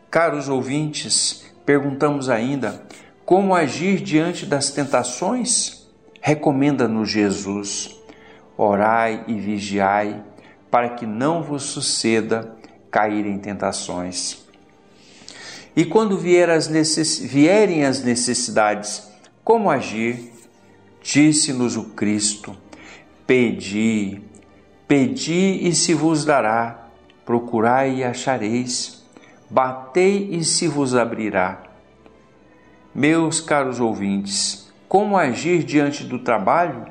[0.10, 2.84] Caros ouvintes, perguntamos ainda
[3.32, 5.88] como agir diante das tentações?
[6.20, 7.98] Recomenda-nos Jesus:
[8.58, 10.22] orai e vigiai,
[10.72, 12.56] para que não vos suceda
[12.90, 14.42] cair em tentações.
[15.76, 17.20] E quando vier as necess...
[17.20, 19.08] vierem as necessidades,
[19.44, 20.32] como agir?
[21.04, 22.56] Disse-nos o Cristo:
[23.28, 24.22] Pedi,
[24.88, 26.88] pedi e se vos dará,
[27.26, 29.04] procurai e achareis,
[29.50, 31.64] batei e se vos abrirá.
[32.94, 36.86] Meus caros ouvintes, como agir diante do trabalho?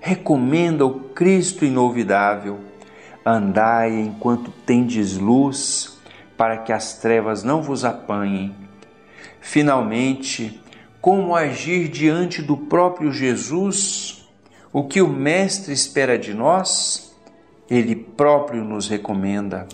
[0.00, 2.60] Recomenda o Cristo inovidável.
[3.28, 5.98] Andai enquanto tendes luz,
[6.36, 8.54] para que as trevas não vos apanhem.
[9.40, 10.62] Finalmente,
[11.00, 14.28] como agir diante do próprio Jesus?
[14.72, 17.16] O que o Mestre espera de nós,
[17.68, 19.66] ele próprio nos recomenda.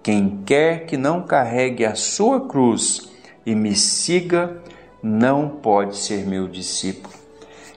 [0.00, 3.10] Quem quer que não carregue a sua cruz
[3.44, 4.62] e me siga,
[5.02, 7.12] não pode ser meu discípulo.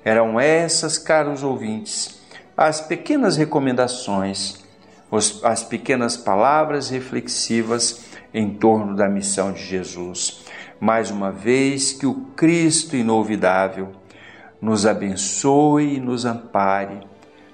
[0.06, 2.22] Eram essas, caros ouvintes,
[2.56, 4.67] as pequenas recomendações,
[5.12, 10.46] as pequenas palavras reflexivas em torno da missão de Jesus.
[10.80, 13.90] Mais uma vez, que o Cristo inovidável
[14.62, 17.00] nos abençoe e nos ampare.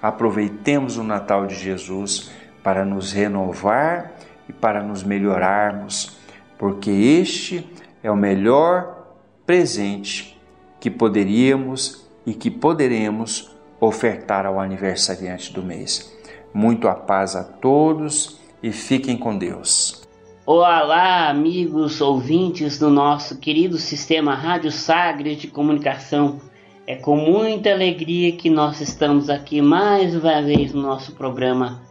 [0.02, 2.32] Aproveitemos o Natal de Jesus
[2.63, 4.13] para nos renovar
[4.48, 6.18] e para nos melhorarmos,
[6.58, 7.70] porque este
[8.02, 10.39] é o melhor presente
[10.80, 16.12] que poderíamos e que poderemos ofertar ao aniversariante do mês.
[16.54, 20.04] Muito a paz a todos e fiquem com Deus.
[20.46, 26.39] Olá, amigos ouvintes do nosso querido sistema Rádio Sagres de Comunicação.
[26.86, 31.82] É com muita alegria que nós estamos aqui mais uma vez no nosso programa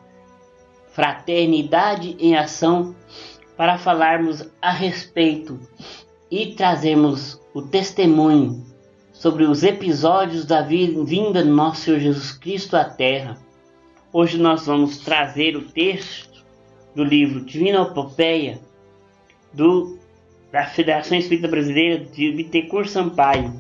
[0.93, 2.95] Fraternidade em Ação
[3.57, 5.59] para falarmos a respeito
[6.31, 8.65] e trazermos o testemunho
[9.13, 13.39] sobre os episódios da vinda do nosso Senhor Jesus Cristo à Terra.
[14.15, 16.45] Hoje nós vamos trazer o texto
[16.95, 18.61] do livro Divina Epopeia
[19.55, 19.99] do,
[20.53, 23.55] da Federação Espírita Brasileira de Bittencourt Sampaio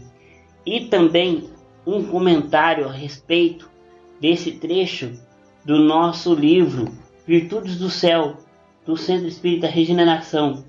[0.66, 1.48] e também
[1.86, 3.70] um comentário a respeito
[4.20, 5.18] desse trecho
[5.64, 6.92] do nosso livro
[7.26, 8.36] Virtudes do Céu,
[8.84, 10.62] do Centro Espírita Regeneração,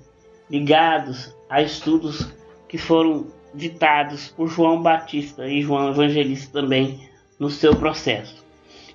[0.50, 2.32] ligados a estudos
[2.70, 7.06] que foram ditados por João Batista e João Evangelista também
[7.38, 8.43] no seu processo.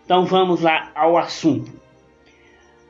[0.09, 1.71] Então vamos lá ao assunto.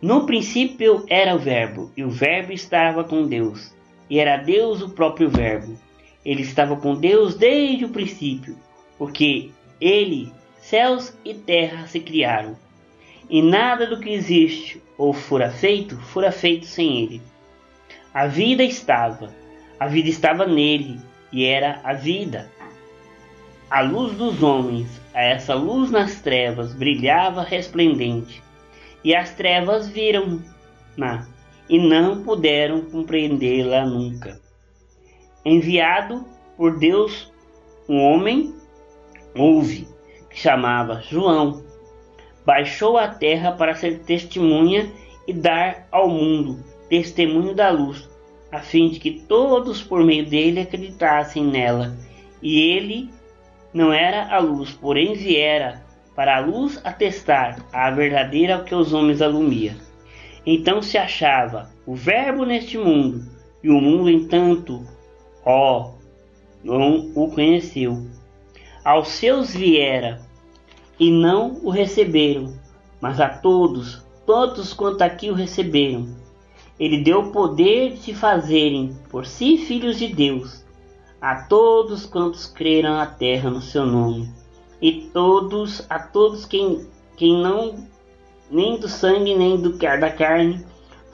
[0.02, 3.76] No princípio era o Verbo, e o Verbo estava com Deus,
[4.10, 5.78] e era Deus o próprio Verbo
[6.24, 8.56] ele estava com Deus desde o princípio,
[8.98, 9.50] porque
[9.82, 12.58] ele, céus e terra se criaram.
[13.30, 17.22] E nada do que existe ou fora feito, fora feito sem ele.
[18.14, 19.34] A vida estava,
[19.80, 21.00] a vida estava nele,
[21.32, 22.52] e era a vida.
[23.70, 28.42] A luz dos homens, a essa luz nas trevas, brilhava resplendente,
[29.04, 31.28] e as trevas viram-na,
[31.70, 34.40] e não puderam compreendê-la nunca
[35.46, 36.26] enviado
[36.58, 37.32] por Deus,
[37.88, 38.54] um homem
[39.36, 39.88] houve,
[40.30, 41.64] que chamava João,
[42.46, 44.92] baixou à terra para ser testemunha
[45.28, 48.10] e dar ao mundo testemunho da luz,
[48.52, 51.96] a fim de que todos por meio dele acreditassem nela.
[52.42, 53.10] E ele
[53.74, 55.84] não era a luz, porém viera
[56.16, 59.76] para a luz atestar a verdadeira que os homens alumia.
[60.46, 63.26] Então se achava o Verbo neste mundo,
[63.64, 64.84] e o mundo, entanto,
[65.46, 65.92] ó,
[66.64, 68.06] não o conheceu.
[68.84, 70.22] Aos seus viera,
[71.00, 72.54] e não o receberam,
[73.00, 76.08] mas a todos, todos quanto aqui o receberam,
[76.80, 80.66] ele deu poder de se fazerem por si filhos de Deus,
[81.22, 84.32] a todos quantos creram na terra no seu nome,
[84.82, 87.88] e todos, a todos quem, quem não,
[88.50, 90.66] nem do sangue nem do da carne,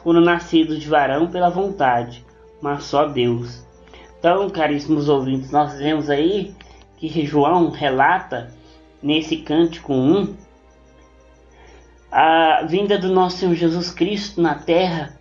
[0.04, 2.24] foram nascidos de varão pela vontade,
[2.62, 3.66] mas só Deus.
[4.20, 6.56] Então, caríssimos ouvintes, nós vemos aí
[6.98, 8.54] que João relata
[9.02, 10.36] nesse cântico 1
[12.12, 15.20] a vinda do nosso Senhor Jesus Cristo na terra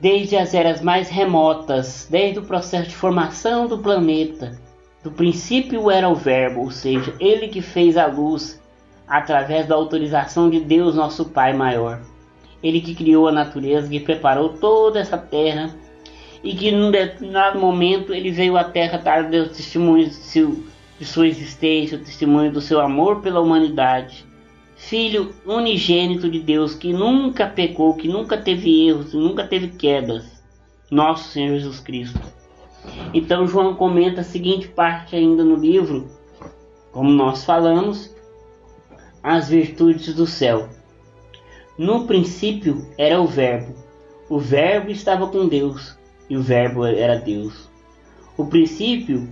[0.00, 4.58] desde as eras mais remotas, desde o processo de formação do planeta.
[5.02, 8.60] Do princípio era o Verbo, ou seja, ele que fez a luz
[9.06, 12.00] através da autorização de Deus, nosso Pai maior.
[12.62, 15.74] Ele que criou a natureza, que preparou toda essa terra
[16.42, 20.64] e que num determinado momento ele veio à terra dar os testemunhos de, seu,
[20.98, 24.25] de sua existência, o testemunho do seu amor pela humanidade.
[24.88, 30.24] Filho unigênito de Deus que nunca pecou, que nunca teve erros, nunca teve quedas,
[30.88, 32.20] nosso Senhor Jesus Cristo.
[33.12, 36.08] Então João comenta a seguinte parte ainda no livro,
[36.92, 38.14] como nós falamos,
[39.20, 40.68] as virtudes do céu.
[41.76, 43.74] No princípio era o Verbo.
[44.30, 45.98] O Verbo estava com Deus
[46.30, 47.68] e o Verbo era Deus.
[48.36, 49.28] O princípio,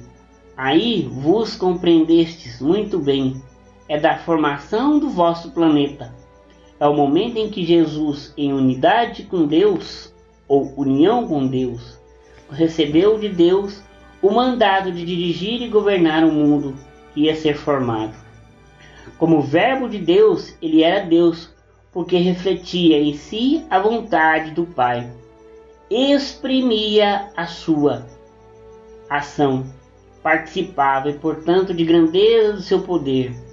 [0.57, 3.41] aí vos compreendestes muito bem,
[3.89, 6.15] é da formação do vosso planeta.
[6.81, 10.13] É o momento em que Jesus, em unidade com Deus,
[10.49, 11.99] ou união com Deus,
[12.51, 13.83] recebeu de Deus
[14.21, 16.75] o mandado de dirigir e governar o mundo
[17.13, 18.15] que ia ser formado.
[19.19, 21.51] Como Verbo de Deus, ele era Deus,
[21.93, 25.11] porque refletia em si a vontade do Pai,
[25.91, 28.07] exprimia a sua
[29.09, 29.65] ação,
[30.23, 33.44] participava e, portanto, de grandeza do seu poder.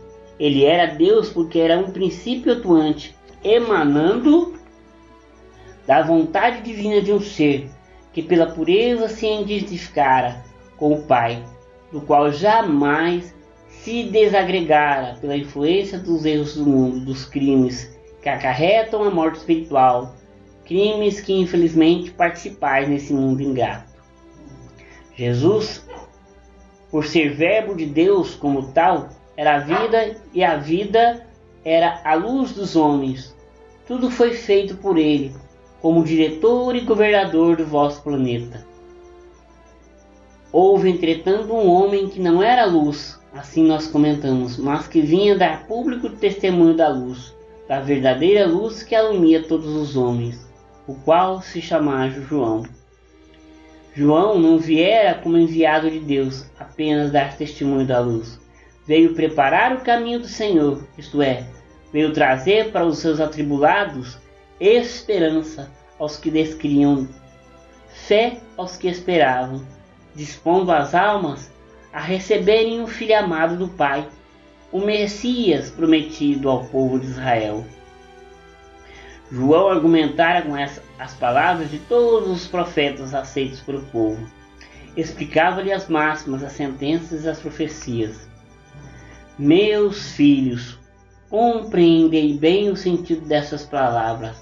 [0.41, 4.55] Ele era Deus porque era um princípio atuante, emanando
[5.85, 7.69] da vontade divina de um ser
[8.11, 10.43] que pela pureza se identificara
[10.77, 11.43] com o Pai,
[11.91, 13.35] do qual jamais
[13.69, 20.15] se desagregara pela influência dos erros do mundo, dos crimes que acarretam a morte espiritual,
[20.65, 23.91] crimes que infelizmente participais nesse mundo ingrato.
[25.15, 25.87] Jesus,
[26.89, 31.25] por ser verbo de Deus como tal, era a vida e a vida
[31.63, 33.35] era a luz dos homens.
[33.87, 35.33] Tudo foi feito por ele,
[35.81, 38.65] como diretor e governador do vosso planeta.
[40.51, 45.65] Houve, entretanto, um homem que não era luz, assim nós comentamos, mas que vinha dar
[45.65, 47.33] público testemunho da luz,
[47.69, 50.45] da verdadeira luz que alumia todos os homens,
[50.85, 52.63] o qual se chamava João.
[53.93, 58.40] João não viera como enviado de Deus, apenas dar testemunho da luz.
[58.91, 61.45] Veio preparar o caminho do Senhor, isto é,
[61.93, 64.17] veio trazer para os seus atribulados
[64.59, 67.07] esperança aos que descriam,
[67.87, 69.65] fé aos que esperavam,
[70.13, 71.49] dispondo as almas
[71.93, 74.05] a receberem o Filho amado do Pai
[74.73, 77.65] o Messias prometido ao povo de Israel.
[79.31, 84.29] João argumentara com essa, as palavras de todos os profetas aceitos pelo povo.
[84.97, 88.29] Explicava-lhe as máximas, as sentenças e as profecias.
[89.39, 90.77] Meus filhos,
[91.29, 94.37] compreendei bem o sentido dessas palavras.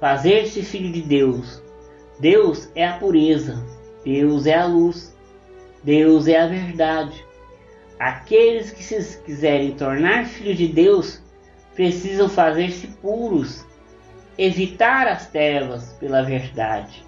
[0.00, 1.62] Fazer-se filho de Deus.
[2.18, 3.62] Deus é a pureza,
[4.04, 5.14] Deus é a luz,
[5.84, 7.24] Deus é a verdade.
[7.98, 11.22] Aqueles que se quiserem tornar filhos de Deus
[11.74, 13.64] precisam fazer-se puros,
[14.38, 17.04] evitar as trevas pela verdade.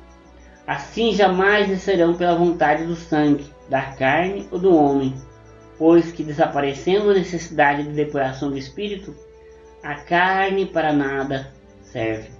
[0.66, 5.14] Assim jamais descerão pela vontade do sangue, da carne ou do homem,
[5.78, 9.14] pois que desaparecendo a necessidade de depuração do espírito,
[9.82, 11.52] a carne para nada
[11.82, 12.30] serve.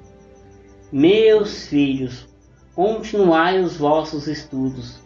[0.92, 2.28] Meus filhos,
[2.74, 5.04] continuai os vossos estudos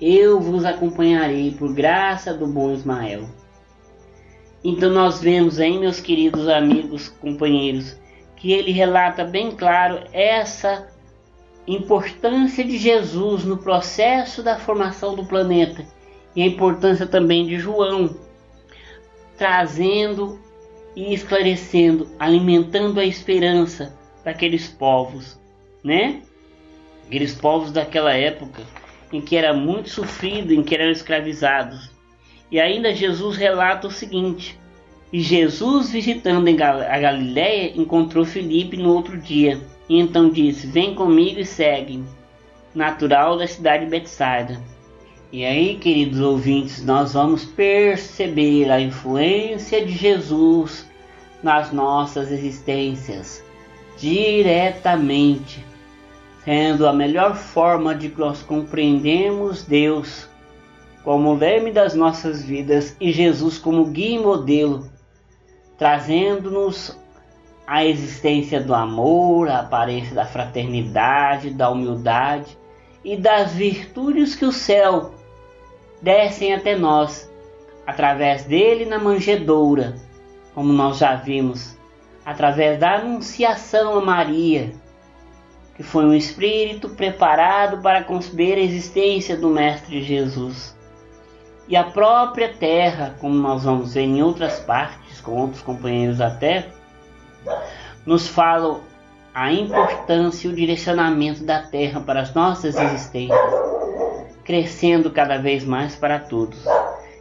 [0.00, 3.28] eu vos acompanharei por graça do bom Ismael.
[4.62, 7.96] Então nós vemos aí, meus queridos amigos, companheiros,
[8.36, 10.88] que ele relata bem claro essa
[11.66, 15.84] importância de Jesus no processo da formação do planeta
[16.36, 18.14] e a importância também de João,
[19.38, 20.38] trazendo
[20.94, 25.40] e esclarecendo, alimentando a esperança daqueles povos,
[25.82, 26.20] né?
[27.06, 28.62] Aqueles povos daquela época
[29.12, 31.90] em que era muito sofrido, em que eram escravizados.
[32.50, 34.58] E ainda Jesus relata o seguinte:
[35.12, 39.60] E Jesus, visitando a Galiléia, encontrou Filipe no outro dia.
[39.88, 42.02] E então disse: Vem comigo e segue.
[42.74, 44.60] Natural da cidade de Betsaida.
[45.36, 50.86] E aí, queridos ouvintes, nós vamos perceber a influência de Jesus
[51.42, 53.44] nas nossas existências
[53.98, 55.62] diretamente,
[56.42, 60.26] sendo a melhor forma de nós compreendermos Deus
[61.04, 64.90] como leme das nossas vidas e Jesus como guia e modelo,
[65.76, 66.98] trazendo-nos
[67.66, 72.56] a existência do amor, a aparência da fraternidade, da humildade
[73.04, 75.15] e das virtudes que o céu
[76.00, 77.30] descem até nós,
[77.86, 79.94] através dele na manjedoura,
[80.54, 81.76] como nós já vimos,
[82.24, 84.72] através da anunciação a Maria,
[85.76, 90.74] que foi um espírito preparado para conceber a existência do Mestre Jesus.
[91.68, 96.68] E a própria terra, como nós vamos ver em outras partes, com outros companheiros terra,
[98.06, 98.80] nos falam
[99.34, 103.38] a importância e o direcionamento da terra para as nossas existências,
[104.46, 106.58] crescendo cada vez mais para todos.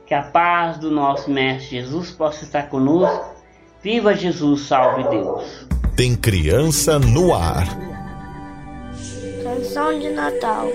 [0.05, 3.34] Que a paz do nosso Mestre Jesus possa estar conosco.
[3.82, 5.67] Viva Jesus, salve Deus.
[5.95, 7.65] Tem criança no ar.
[9.43, 10.67] Canção de Natal.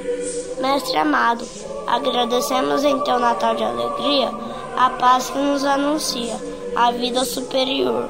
[0.61, 1.47] Mestre amado,
[1.87, 4.31] agradecemos em teu Natal de alegria
[4.77, 6.37] a paz que nos anuncia
[6.77, 8.09] a vida superior.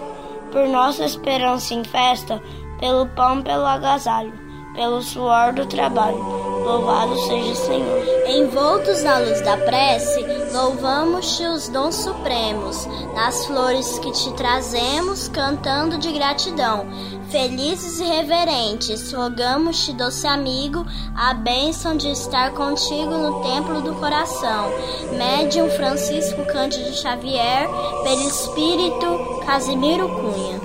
[0.51, 2.43] Por nossa esperança em festa,
[2.79, 4.33] pelo pão, pelo agasalho,
[4.75, 8.05] pelo suor do trabalho Louvado seja o Senhor.
[8.29, 15.99] Envoltos na luz da prece, louvamos-te os dons supremos, nas flores que te trazemos, cantando
[15.99, 16.87] de gratidão.
[17.31, 20.85] Felizes e reverentes, rogamos-te, doce amigo,
[21.17, 24.71] a bênção de estar contigo no templo do coração.
[25.17, 27.69] Médium Francisco Cândido Xavier,
[28.05, 30.61] pelo Espírito Casimiro Cunha.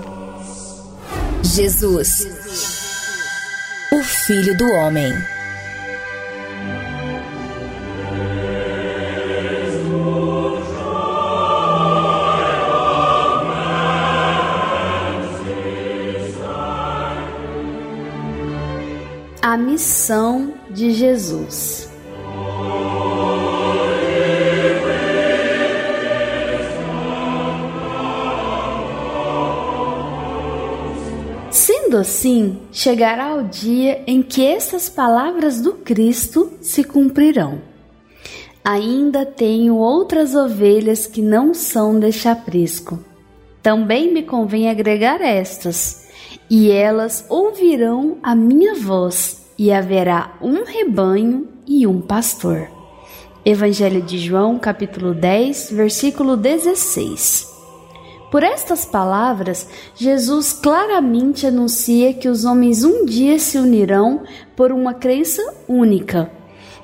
[1.41, 2.44] Jesus,
[3.95, 5.13] o Filho do Homem.
[19.41, 21.94] A missão de Jesus.
[31.95, 37.61] Sendo assim, chegará o dia em que essas palavras do Cristo se cumprirão.
[38.65, 42.99] Ainda tenho outras ovelhas que não são deste aprisco.
[43.63, 46.09] Também me convém agregar estas
[46.49, 52.67] e elas ouvirão a minha voz, e haverá um rebanho e um pastor.
[53.45, 57.54] Evangelho de João, capítulo 10, versículo 16.
[58.35, 59.65] Por estas palavras,
[59.95, 64.23] Jesus claramente anuncia que os homens um dia se unirão
[64.57, 66.29] por uma crença única.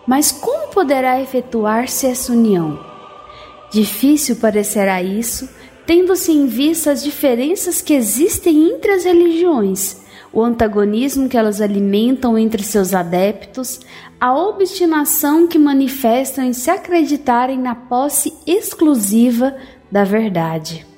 [0.08, 2.80] Mas como poderá efetuar-se essa união?
[3.70, 5.50] Difícil parecerá isso
[5.86, 9.98] tendo-se em vista as diferenças que existem entre as religiões,
[10.32, 13.82] o antagonismo que elas alimentam entre seus adeptos,
[14.18, 19.54] a obstinação que manifestam em se acreditarem na posse exclusiva
[19.92, 20.90] da verdade.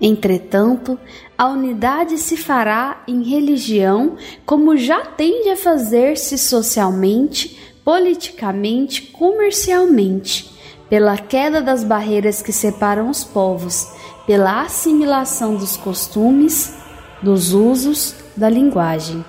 [0.00, 0.98] Entretanto,
[1.36, 10.54] a unidade se fará em religião como já tende a fazer-se socialmente, politicamente, comercialmente
[10.88, 13.90] pela queda das barreiras que separam os povos,
[14.26, 16.74] pela assimilação dos costumes,
[17.22, 19.24] dos usos, da linguagem.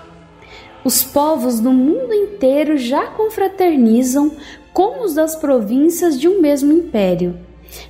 [0.83, 4.31] Os povos do mundo inteiro já confraternizam
[4.71, 7.35] como os das províncias de um mesmo império.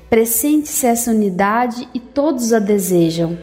[0.09, 3.37] Pressente-se essa unidade e todos a desejam.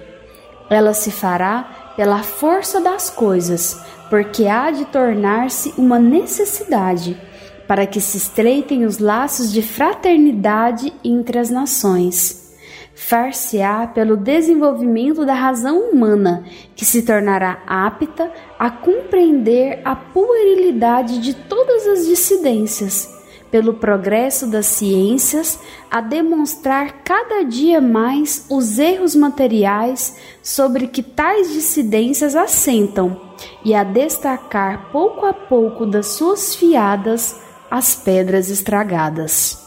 [0.70, 3.78] Ela se fará pela força das coisas,
[4.08, 7.16] porque há de tornar-se uma necessidade
[7.66, 12.52] para que se estreitem os laços de fraternidade entre as nações.
[12.94, 16.44] Far-se-á pelo desenvolvimento da razão humana,
[16.76, 23.08] que se tornará apta a compreender a puerilidade de todas as dissidências,
[23.52, 31.52] pelo progresso das ciências, a demonstrar cada dia mais os erros materiais sobre que tais
[31.52, 33.20] dissidências assentam
[33.62, 37.38] e a destacar pouco a pouco das suas fiadas
[37.70, 39.58] as pedras estragadas.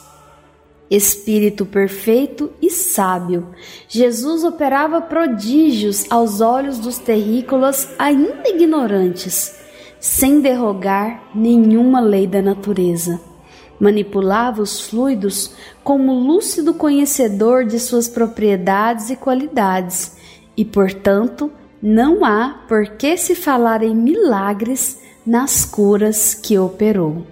[0.89, 3.49] Espírito perfeito e sábio,
[3.88, 9.55] Jesus operava prodígios aos olhos dos terrícolas ainda ignorantes,
[9.99, 13.34] sem derrogar nenhuma lei da natureza.
[13.80, 15.51] Manipulava os fluidos
[15.84, 20.15] como lúcido conhecedor de suas propriedades e qualidades,
[20.55, 21.51] e, portanto,
[21.82, 27.26] não há por que se falar em milagres nas curas que operou.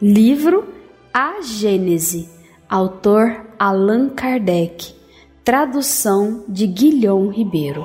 [0.00, 0.64] Livro
[1.12, 2.28] A Gênese,
[2.68, 4.94] autor Allan Kardec,
[5.42, 7.82] tradução de Guilhom Ribeiro.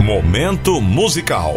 [0.00, 1.56] Momento musical.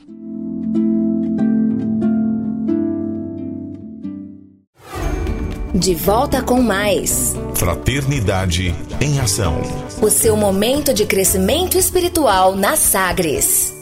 [5.73, 7.33] De volta com mais.
[7.55, 9.61] Fraternidade em Ação.
[10.01, 13.73] O seu momento de crescimento espiritual na Sagres.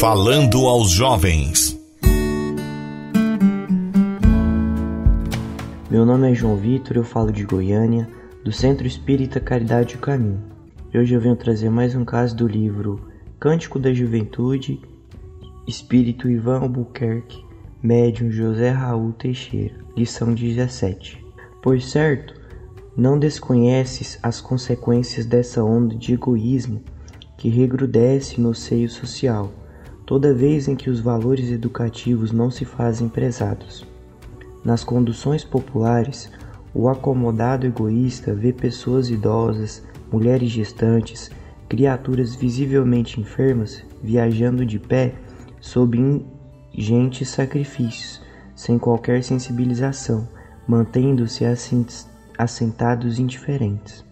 [0.00, 1.78] Falando aos jovens.
[5.90, 8.08] Meu nome é João Vitor, eu falo de Goiânia,
[8.42, 10.42] do Centro Espírita Caridade e Caminho.
[10.94, 12.98] E hoje eu venho trazer mais um caso do livro
[13.38, 14.80] Cântico da Juventude,
[15.66, 17.46] Espírito Ivan Albuquerque,
[17.80, 21.24] Médium José Raul Teixeira, lição 17.
[21.62, 22.34] Por certo,
[22.96, 26.82] não desconheces as consequências dessa onda de egoísmo
[27.36, 29.52] que regrudece no seio social
[30.04, 33.86] toda vez em que os valores educativos não se fazem prezados.
[34.64, 36.32] Nas conduções populares,
[36.74, 41.30] o acomodado egoísta vê pessoas idosas, mulheres gestantes,
[41.68, 45.14] criaturas visivelmente enfermas viajando de pé
[45.60, 45.96] sob
[46.78, 48.22] ingentes sacrifícios,
[48.54, 50.28] sem qualquer sensibilização,
[50.64, 51.44] mantendo-se
[52.38, 54.04] assentados indiferentes.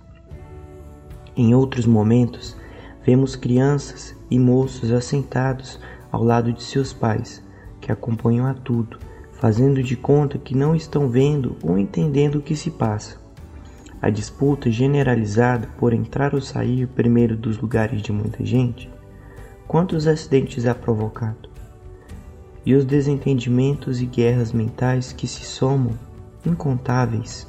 [1.37, 2.57] Em outros momentos,
[3.05, 5.79] vemos crianças e moços assentados
[6.11, 7.41] ao lado de seus pais,
[7.81, 8.99] que acompanham a tudo,
[9.35, 13.17] fazendo de conta que não estão vendo ou entendendo o que se passa.
[14.03, 18.91] A disputa generalizada por entrar ou sair primeiro dos lugares de muita gente,
[19.69, 21.56] quantos acidentes há provocado?
[22.67, 25.93] E os desentendimentos e guerras mentais que se somam,
[26.45, 27.47] incontáveis.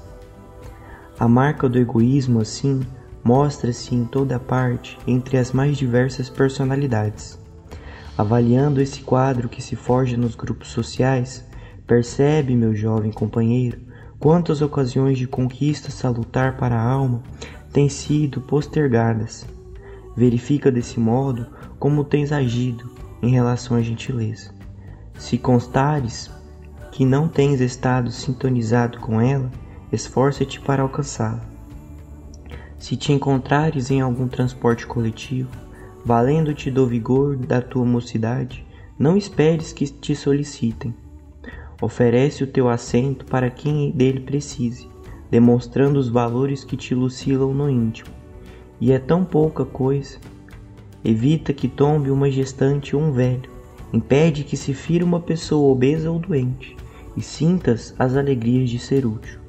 [1.20, 2.86] A marca do egoísmo, assim,
[3.24, 7.38] mostra-se em toda parte entre as mais diversas personalidades.
[8.16, 11.44] Avaliando esse quadro que se forja nos grupos sociais,
[11.88, 13.80] percebe, meu jovem companheiro,
[14.20, 17.24] quantas ocasiões de conquista salutar para a alma
[17.74, 19.46] têm sido postergadas.
[20.16, 21.48] Verifica desse modo
[21.80, 22.90] como tens agido
[23.22, 24.57] em relação à gentileza.
[25.18, 26.30] Se constares
[26.92, 29.52] que não tens estado sintonizado com ela,
[29.92, 31.42] esforça-te para alcançá-la.
[32.78, 35.50] Se te encontrares em algum transporte coletivo,
[36.06, 38.66] valendo-te do vigor da tua mocidade,
[38.98, 40.94] não esperes que te solicitem.
[41.82, 44.90] Oferece o teu assento para quem dele precise,
[45.30, 48.10] demonstrando os valores que te lucilam no íntimo.
[48.80, 50.18] E é tão pouca coisa.
[51.04, 53.57] Evita que tombe uma gestante ou um velho.
[53.94, 56.76] Impede que se fira uma pessoa obesa ou doente.
[57.16, 59.40] E sintas as alegrias de ser útil.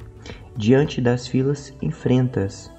[0.57, 2.71] Diante das filas, enfrenta-as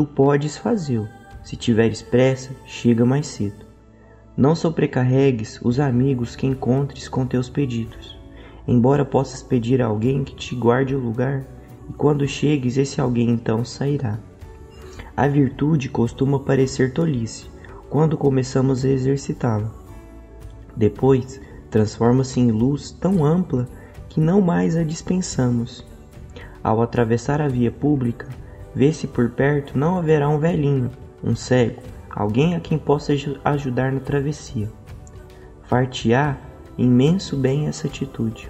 [0.00, 1.06] tu podes fazê-lo.
[1.42, 3.66] Se tiveres pressa, chega mais cedo.
[4.34, 8.18] Não sobrecarregues os amigos que encontres com teus pedidos.
[8.66, 11.44] Embora possas pedir a alguém que te guarde o lugar,
[11.86, 14.18] e quando chegues, esse alguém então sairá.
[15.14, 17.50] A virtude costuma parecer tolice
[17.90, 19.79] quando começamos a exercitá-la.
[20.76, 21.40] Depois,
[21.70, 23.68] transforma-se em luz tão ampla
[24.08, 25.86] que não mais a dispensamos.
[26.62, 28.26] Ao atravessar a via pública,
[28.74, 30.90] Vê se por perto não haverá um velhinho,
[31.22, 33.12] um cego, alguém a quem possa
[33.44, 34.70] ajudar na travessia.
[35.64, 36.36] Far-te-á
[36.78, 38.48] imenso bem essa atitude.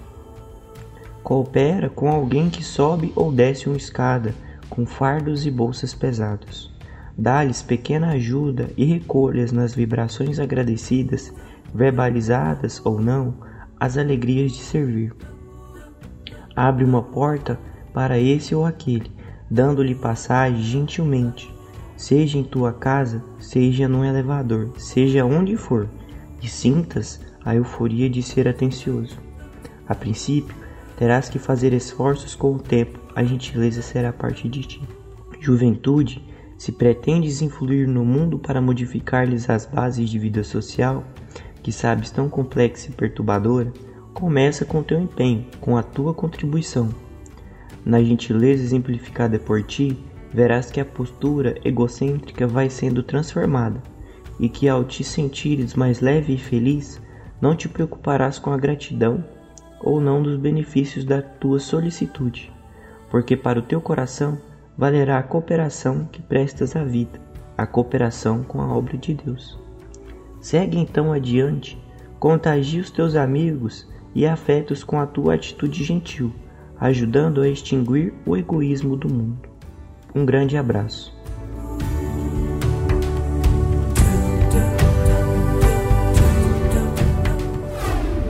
[1.23, 4.33] Coopera com alguém que sobe ou desce uma escada
[4.69, 6.71] com fardos e bolsas pesados.
[7.17, 11.33] Dá-lhes pequena ajuda e recolhas nas vibrações agradecidas,
[11.73, 13.33] verbalizadas ou não,
[13.79, 15.13] as alegrias de servir.
[16.55, 17.59] Abre uma porta
[17.93, 19.11] para esse ou aquele
[19.51, 21.53] dando-lhe passagem gentilmente,
[21.97, 25.89] seja em tua casa, seja num elevador, seja onde for,
[26.41, 29.17] e sintas a euforia de ser atencioso.
[29.85, 30.55] A princípio,
[30.97, 34.81] terás que fazer esforços com o tempo, a gentileza será parte de ti.
[35.41, 36.25] Juventude,
[36.57, 41.03] se pretendes influir no mundo para modificar-lhes as bases de vida social,
[41.61, 43.71] que sabes tão complexa e perturbadora,
[44.13, 46.89] começa com teu empenho, com a tua contribuição
[47.85, 49.97] na gentileza exemplificada por ti,
[50.33, 53.81] verás que a postura egocêntrica vai sendo transformada
[54.39, 57.01] e que ao te sentires mais leve e feliz,
[57.39, 59.23] não te preocuparás com a gratidão
[59.81, 62.51] ou não dos benefícios da tua solicitude,
[63.09, 64.37] porque para o teu coração
[64.77, 67.19] valerá a cooperação que prestas à vida,
[67.57, 69.60] a cooperação com a obra de Deus.
[70.41, 71.81] Segue então adiante,
[72.19, 76.33] contagia os teus amigos e afetos com a tua atitude gentil
[76.81, 79.47] ajudando a extinguir o egoísmo do mundo.
[80.15, 81.13] Um grande abraço.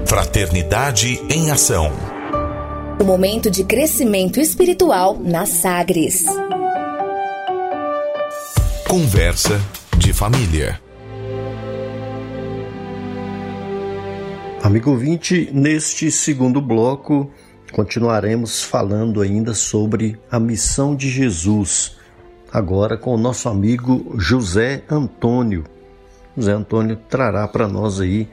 [0.05, 1.89] Fraternidade em Ação.
[2.99, 6.25] O momento de crescimento espiritual na Sagres.
[8.89, 9.57] Conversa
[9.97, 10.90] de família.
[14.63, 17.31] Amigo ouvinte, neste segundo bloco
[17.71, 21.95] Continuaremos falando ainda sobre a missão de Jesus,
[22.51, 25.63] agora com o nosso amigo José Antônio.
[26.35, 28.27] José Antônio trará para nós aí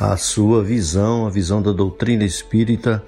[0.00, 3.04] a sua visão, a visão da doutrina espírita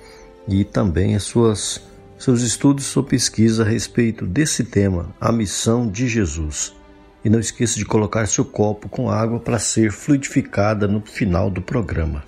[0.47, 1.81] e também as suas
[2.19, 6.78] seus estudos, sua pesquisa a respeito desse tema, a missão de Jesus.
[7.25, 11.61] E não esqueça de colocar seu copo com água para ser fluidificada no final do
[11.61, 12.23] programa.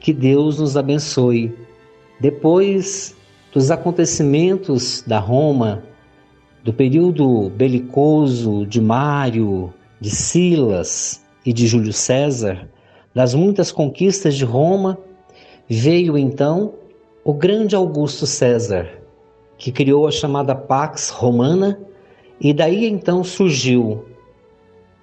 [0.00, 1.54] Que Deus nos abençoe
[2.20, 3.16] depois
[3.52, 5.82] dos acontecimentos da Roma,
[6.62, 12.68] do período belicoso de Mário, de Silas e de Júlio César,
[13.14, 14.98] das muitas conquistas de Roma,
[15.68, 16.74] veio então
[17.24, 18.88] o grande Augusto César,
[19.58, 21.78] que criou a chamada Pax Romana,
[22.40, 24.04] e daí então surgiu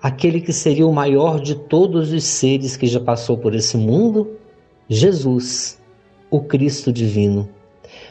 [0.02, 4.38] aquele que seria o maior de todos os seres que já passou por esse mundo,
[4.88, 5.80] Jesus
[6.32, 7.50] o Cristo divino.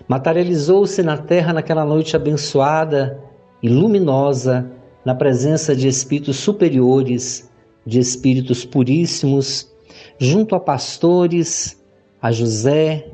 [0.07, 3.19] Materializou-se na terra naquela noite abençoada
[3.63, 4.71] e luminosa,
[5.05, 7.51] na presença de espíritos superiores,
[7.87, 9.73] de espíritos puríssimos,
[10.19, 11.83] junto a pastores,
[12.21, 13.11] a José,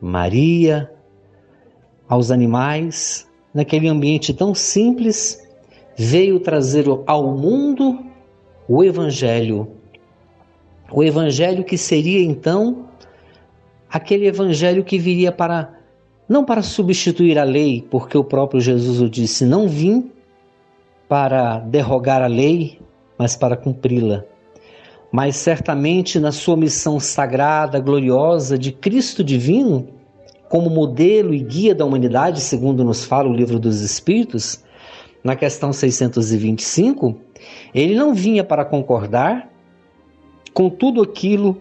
[0.00, 0.90] Maria,
[2.08, 5.42] aos animais, naquele ambiente tão simples,
[5.96, 7.98] veio trazer ao mundo
[8.68, 9.68] o Evangelho.
[10.90, 12.88] O Evangelho que seria então
[13.90, 15.72] aquele Evangelho que viria para,
[16.28, 20.10] não para substituir a lei, porque o próprio Jesus o disse: não vim
[21.08, 22.80] para derrogar a lei,
[23.18, 24.24] mas para cumpri-la.
[25.12, 29.88] Mas certamente na sua missão sagrada, gloriosa de Cristo divino,
[30.48, 34.62] como modelo e guia da humanidade, segundo nos fala o livro dos Espíritos,
[35.22, 37.16] na questão 625,
[37.74, 39.50] ele não vinha para concordar
[40.52, 41.60] com tudo aquilo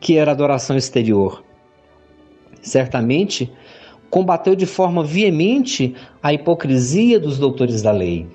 [0.00, 1.44] que era adoração exterior.
[2.62, 3.52] Certamente,
[4.08, 8.26] combateu de forma veemente a hipocrisia dos doutores da lei.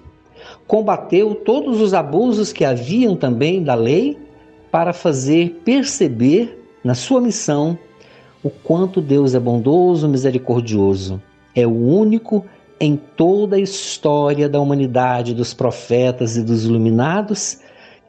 [0.68, 4.18] Combateu todos os abusos que haviam também da lei
[4.72, 7.78] para fazer perceber na sua missão
[8.44, 11.22] o quanto Deus é bondoso, misericordioso.
[11.56, 12.46] É o único
[12.80, 17.60] em toda a história da humanidade, dos profetas e dos iluminados,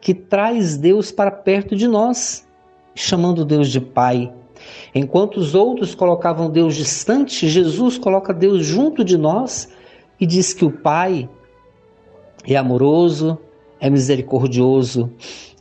[0.01, 2.47] que traz Deus para perto de nós,
[2.95, 4.33] chamando Deus de Pai.
[4.95, 9.69] Enquanto os outros colocavam Deus distante, Jesus coloca Deus junto de nós
[10.21, 11.29] e diz que o Pai
[12.47, 13.39] é amoroso,
[13.81, 15.11] é misericordioso.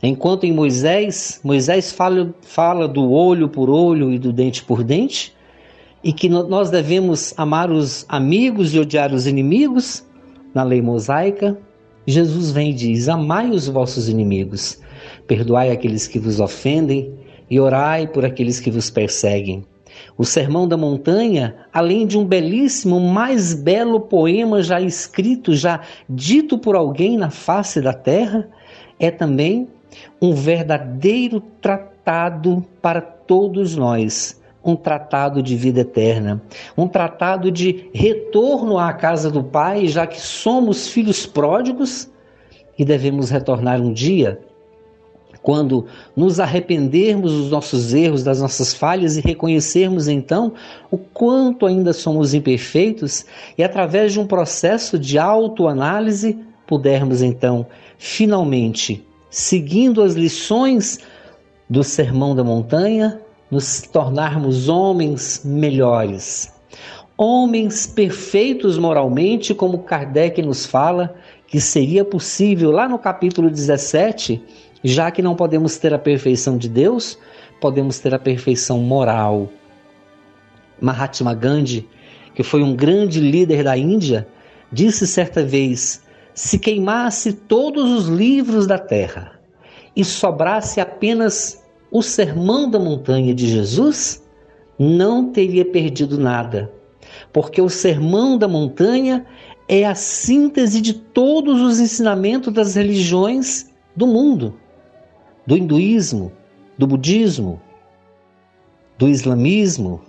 [0.02, 5.34] Enquanto em Moisés, Moisés fala, fala do olho por olho e do dente por dente,
[6.02, 10.04] e que nós devemos amar os amigos e odiar os inimigos,
[10.54, 11.58] na lei mosaica,
[12.06, 14.80] Jesus vem e diz: Amai os vossos inimigos,
[15.26, 17.12] perdoai aqueles que vos ofendem
[17.50, 19.64] e orai por aqueles que vos perseguem.
[20.16, 26.58] O Sermão da Montanha, além de um belíssimo, mais belo poema já escrito, já dito
[26.58, 28.48] por alguém na face da terra,
[28.98, 29.68] é também
[30.22, 36.42] um verdadeiro tratado para todos nós um tratado de vida eterna,
[36.76, 42.10] um tratado de retorno à casa do Pai, já que somos filhos pródigos
[42.78, 44.40] e devemos retornar um dia
[45.42, 50.52] quando nos arrependermos dos nossos erros, das nossas falhas e reconhecermos então
[50.90, 53.24] o quanto ainda somos imperfeitos
[53.56, 61.00] e através de um processo de autoanálise pudermos então finalmente, seguindo as lições
[61.68, 63.20] do Sermão da Montanha,
[63.50, 66.52] nos tornarmos homens melhores.
[67.16, 71.14] Homens perfeitos moralmente, como Kardec nos fala
[71.46, 74.40] que seria possível lá no capítulo 17,
[74.84, 77.18] já que não podemos ter a perfeição de Deus,
[77.60, 79.48] podemos ter a perfeição moral.
[80.80, 81.86] Mahatma Gandhi,
[82.34, 84.26] que foi um grande líder da Índia,
[84.72, 89.32] disse certa vez: se queimasse todos os livros da terra
[89.94, 94.22] e sobrasse apenas o sermão da montanha de Jesus,
[94.78, 96.72] não teria perdido nada,
[97.32, 99.26] porque o sermão da montanha
[99.68, 104.54] é a síntese de todos os ensinamentos das religiões do mundo,
[105.46, 106.32] do hinduísmo,
[106.78, 107.60] do budismo,
[108.96, 110.00] do islamismo,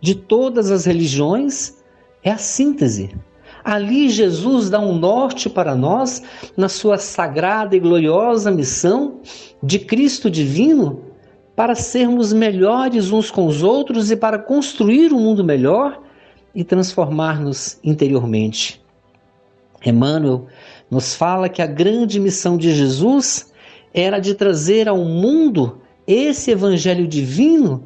[0.00, 1.74] de todas as religiões,
[2.22, 3.14] é a síntese.
[3.62, 6.22] Ali Jesus dá um norte para nós
[6.56, 9.20] na sua sagrada e gloriosa missão
[9.62, 11.05] de Cristo divino
[11.56, 16.02] para sermos melhores uns com os outros e para construir um mundo melhor
[16.54, 18.84] e transformar-nos interiormente.
[19.84, 20.46] Emmanuel
[20.90, 23.52] nos fala que a grande missão de Jesus
[23.94, 27.84] era de trazer ao mundo esse evangelho divino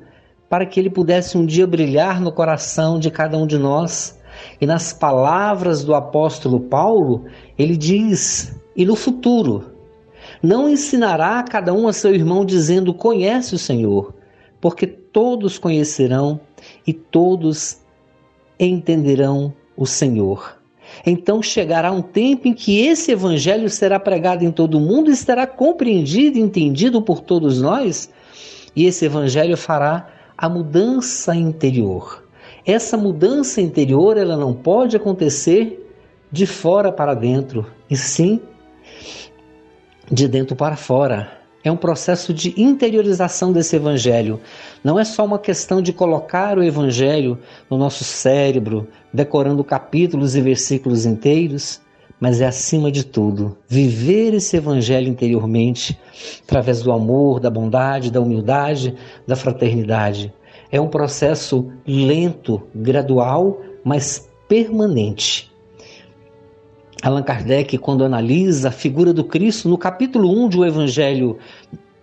[0.48, 4.18] para que ele pudesse um dia brilhar no coração de cada um de nós.
[4.60, 9.72] E nas palavras do apóstolo Paulo, ele diz: e no futuro,
[10.42, 14.14] não ensinará cada um a seu irmão dizendo: Conhece o Senhor,
[14.60, 16.40] porque todos conhecerão
[16.86, 17.78] e todos
[18.58, 20.58] entenderão o Senhor.
[21.06, 25.16] Então chegará um tempo em que esse evangelho será pregado em todo o mundo e
[25.16, 28.10] será compreendido e entendido por todos nós,
[28.74, 32.24] e esse evangelho fará a mudança interior.
[32.66, 35.86] Essa mudança interior, ela não pode acontecer
[36.30, 38.40] de fora para dentro, e sim
[40.10, 41.40] de dentro para fora.
[41.62, 44.40] É um processo de interiorização desse evangelho.
[44.82, 47.38] Não é só uma questão de colocar o evangelho
[47.68, 51.80] no nosso cérebro, decorando capítulos e versículos inteiros,
[52.18, 55.98] mas é acima de tudo viver esse evangelho interiormente
[56.42, 58.94] através do amor, da bondade, da humildade,
[59.26, 60.32] da fraternidade.
[60.72, 65.49] É um processo lento, gradual, mas permanente.
[67.02, 71.38] Allan Kardec, quando analisa a figura do Cristo no capítulo 1 de O Evangelho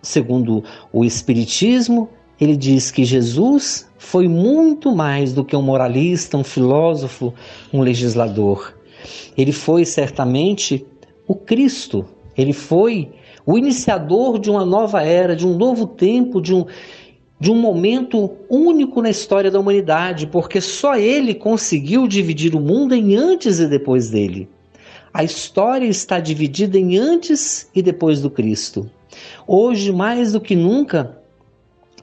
[0.02, 2.08] segundo o Espiritismo
[2.40, 7.34] ele diz que Jesus foi muito mais do que um moralista, um filósofo,
[7.72, 8.74] um legislador.
[9.36, 10.86] Ele foi certamente
[11.26, 12.04] o Cristo,
[12.36, 13.10] ele foi
[13.44, 16.64] o iniciador de uma nova era, de um novo tempo, de um,
[17.40, 22.94] de um momento único na história da humanidade, porque só ele conseguiu dividir o mundo
[22.94, 24.48] em antes e depois dele.
[25.18, 28.88] A história está dividida em antes e depois do Cristo.
[29.48, 31.18] Hoje, mais do que nunca,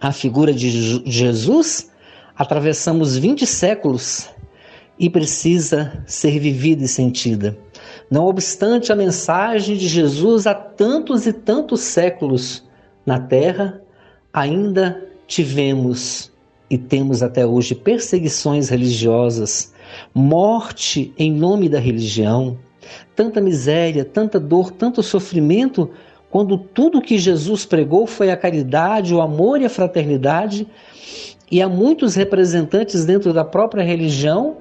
[0.02, 1.90] a figura de Jesus,
[2.36, 4.28] atravessamos 20 séculos
[5.00, 7.58] e precisa ser vivida e sentida.
[8.12, 12.66] Não obstante a mensagem de Jesus há tantos e tantos séculos
[13.06, 13.82] na terra,
[14.34, 16.34] ainda tivemos
[16.70, 19.74] e temos até hoje perseguições religiosas,
[20.14, 22.60] morte em nome da religião,
[23.16, 25.90] tanta miséria, tanta dor, tanto sofrimento,
[26.30, 30.68] quando tudo que Jesus pregou foi a caridade, o amor e a fraternidade,
[31.50, 34.58] e há muitos representantes dentro da própria religião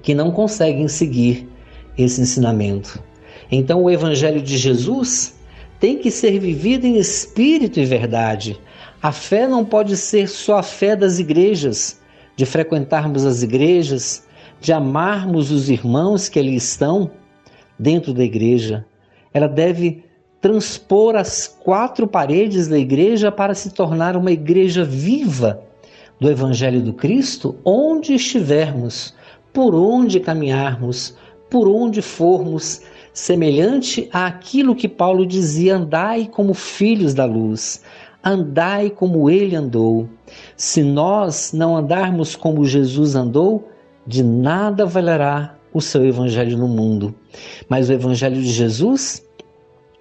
[0.00, 1.48] que não conseguem seguir
[1.96, 3.02] esse ensinamento.
[3.50, 5.34] Então, o Evangelho de Jesus
[5.78, 8.58] tem que ser vivido em espírito e verdade.
[9.02, 12.00] A fé não pode ser só a fé das igrejas,
[12.36, 14.26] de frequentarmos as igrejas,
[14.62, 17.10] de amarmos os irmãos que ali estão
[17.76, 18.86] dentro da igreja.
[19.34, 20.04] Ela deve
[20.40, 25.60] transpor as quatro paredes da igreja para se tornar uma igreja viva
[26.20, 29.12] do Evangelho do Cristo, onde estivermos,
[29.52, 31.16] por onde caminharmos,
[31.50, 32.82] por onde formos,
[33.12, 37.82] semelhante àquilo que Paulo dizia: andai como filhos da luz,
[38.22, 40.08] andai como ele andou.
[40.56, 43.71] Se nós não andarmos como Jesus andou,
[44.06, 47.14] de nada valerá o seu evangelho no mundo.
[47.68, 49.24] Mas o evangelho de Jesus,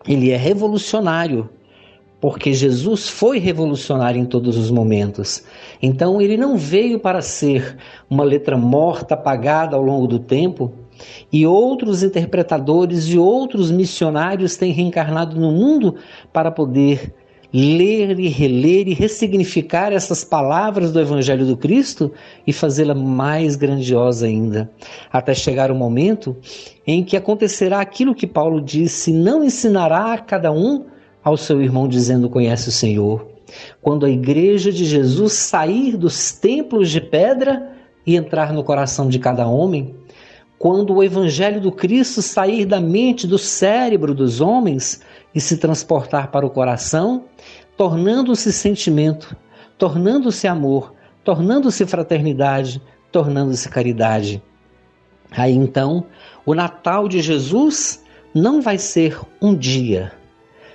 [0.08, 1.49] ele é revolucionário,
[2.20, 5.43] porque Jesus foi revolucionário em todos os momentos.
[5.82, 7.78] Então ele não veio para ser
[8.10, 10.72] uma letra morta, apagada ao longo do tempo,
[11.32, 15.95] e outros interpretadores e outros missionários têm reencarnado no mundo
[16.32, 17.12] para poder
[17.54, 22.12] ler e reler e ressignificar essas palavras do Evangelho do Cristo
[22.47, 24.72] e fazê-la mais grandiosa ainda,
[25.12, 26.36] até chegar o momento
[26.88, 30.86] em que acontecerá aquilo que Paulo disse: não ensinará a cada um
[31.24, 33.28] ao seu irmão dizendo conhece o Senhor.
[33.82, 37.70] Quando a igreja de Jesus sair dos templos de pedra
[38.08, 39.93] e entrar no coração de cada homem,
[40.58, 45.02] quando o evangelho do Cristo sair da mente, do cérebro dos homens
[45.34, 47.24] e se transportar para o coração,
[47.78, 49.36] tornando-se sentimento,
[49.78, 54.44] tornando-se amor, tornando-se fraternidade, tornando-se caridade.
[55.32, 56.06] Aí então,
[56.46, 58.04] o Natal de Jesus
[58.34, 60.12] não vai ser um dia,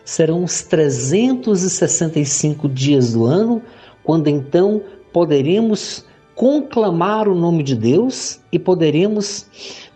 [0.04, 3.62] serão os 365 dias do ano,
[4.02, 4.82] quando então
[5.12, 6.04] poderemos
[6.34, 9.46] conclamar o nome de Deus e poderemos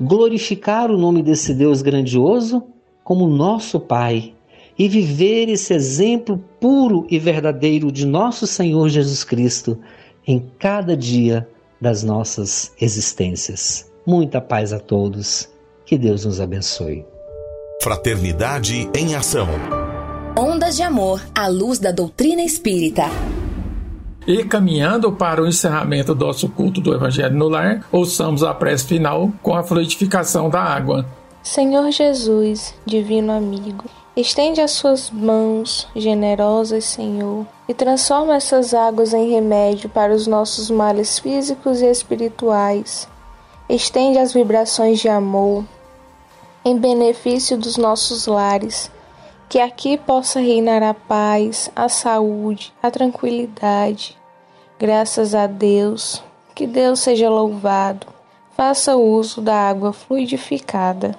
[0.00, 2.64] glorificar o nome desse Deus grandioso
[3.04, 4.34] como nosso Pai
[4.80, 9.78] e viver esse exemplo puro e verdadeiro de nosso Senhor Jesus Cristo
[10.26, 11.46] em cada dia
[11.78, 13.92] das nossas existências.
[14.06, 15.50] Muita paz a todos.
[15.84, 17.04] Que Deus nos abençoe.
[17.82, 19.48] Fraternidade em ação.
[20.34, 23.02] Ondas de amor à luz da doutrina espírita.
[24.26, 28.86] E caminhando para o encerramento do nosso culto do Evangelho no Lar, ouçamos a prece
[28.86, 31.04] final com a fluidificação da água.
[31.42, 33.84] Senhor Jesus, divino amigo,
[34.16, 40.68] Estende as suas mãos generosas, Senhor, e transforma essas águas em remédio para os nossos
[40.68, 43.08] males físicos e espirituais.
[43.68, 45.64] Estende as vibrações de amor
[46.64, 48.90] em benefício dos nossos lares,
[49.48, 54.18] que aqui possa reinar a paz, a saúde, a tranquilidade.
[54.76, 56.20] Graças a Deus,
[56.54, 58.08] que Deus seja louvado.
[58.56, 61.16] Faça uso da água fluidificada.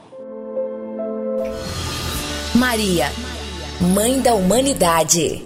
[2.61, 3.07] Maria,
[3.95, 5.43] Mãe da Humanidade.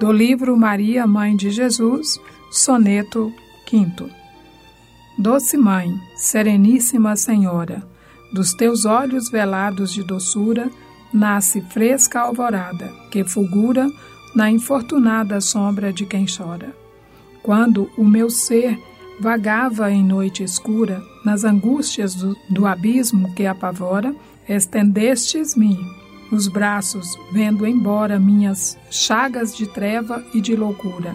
[0.00, 2.20] Do livro Maria, Mãe de Jesus,
[2.50, 3.32] Soneto
[3.70, 4.10] V.
[5.16, 7.88] Doce Mãe, Sereníssima Senhora,
[8.34, 10.68] dos teus olhos velados de doçura,
[11.14, 13.88] nasce fresca alvorada, que fulgura
[14.34, 16.74] na infortunada sombra de quem chora.
[17.42, 18.78] Quando o meu ser
[19.20, 24.14] vagava em noite escura, nas angústias do, do abismo que apavora,
[24.48, 25.78] estendestes-me
[26.30, 31.14] os braços, vendo embora minhas chagas de treva e de loucura.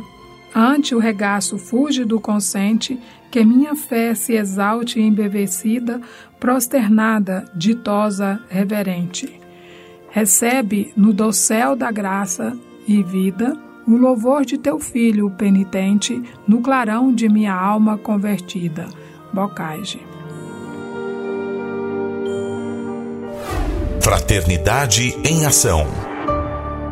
[0.53, 2.97] ante o regaço fúlgido consente,
[3.29, 5.99] que minha fé se exalte embevecida,
[6.39, 9.37] prosternada, ditosa, reverente.
[10.09, 12.57] Recebe no dossel da graça
[12.87, 13.57] e vida
[13.87, 18.87] o louvor de teu filho penitente no clarão de minha alma convertida.
[19.31, 20.01] Bocage.
[24.01, 25.85] Fraternidade em Ação.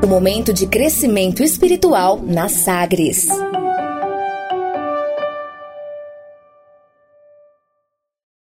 [0.04, 3.28] O momento de crescimento espiritual na Sagres.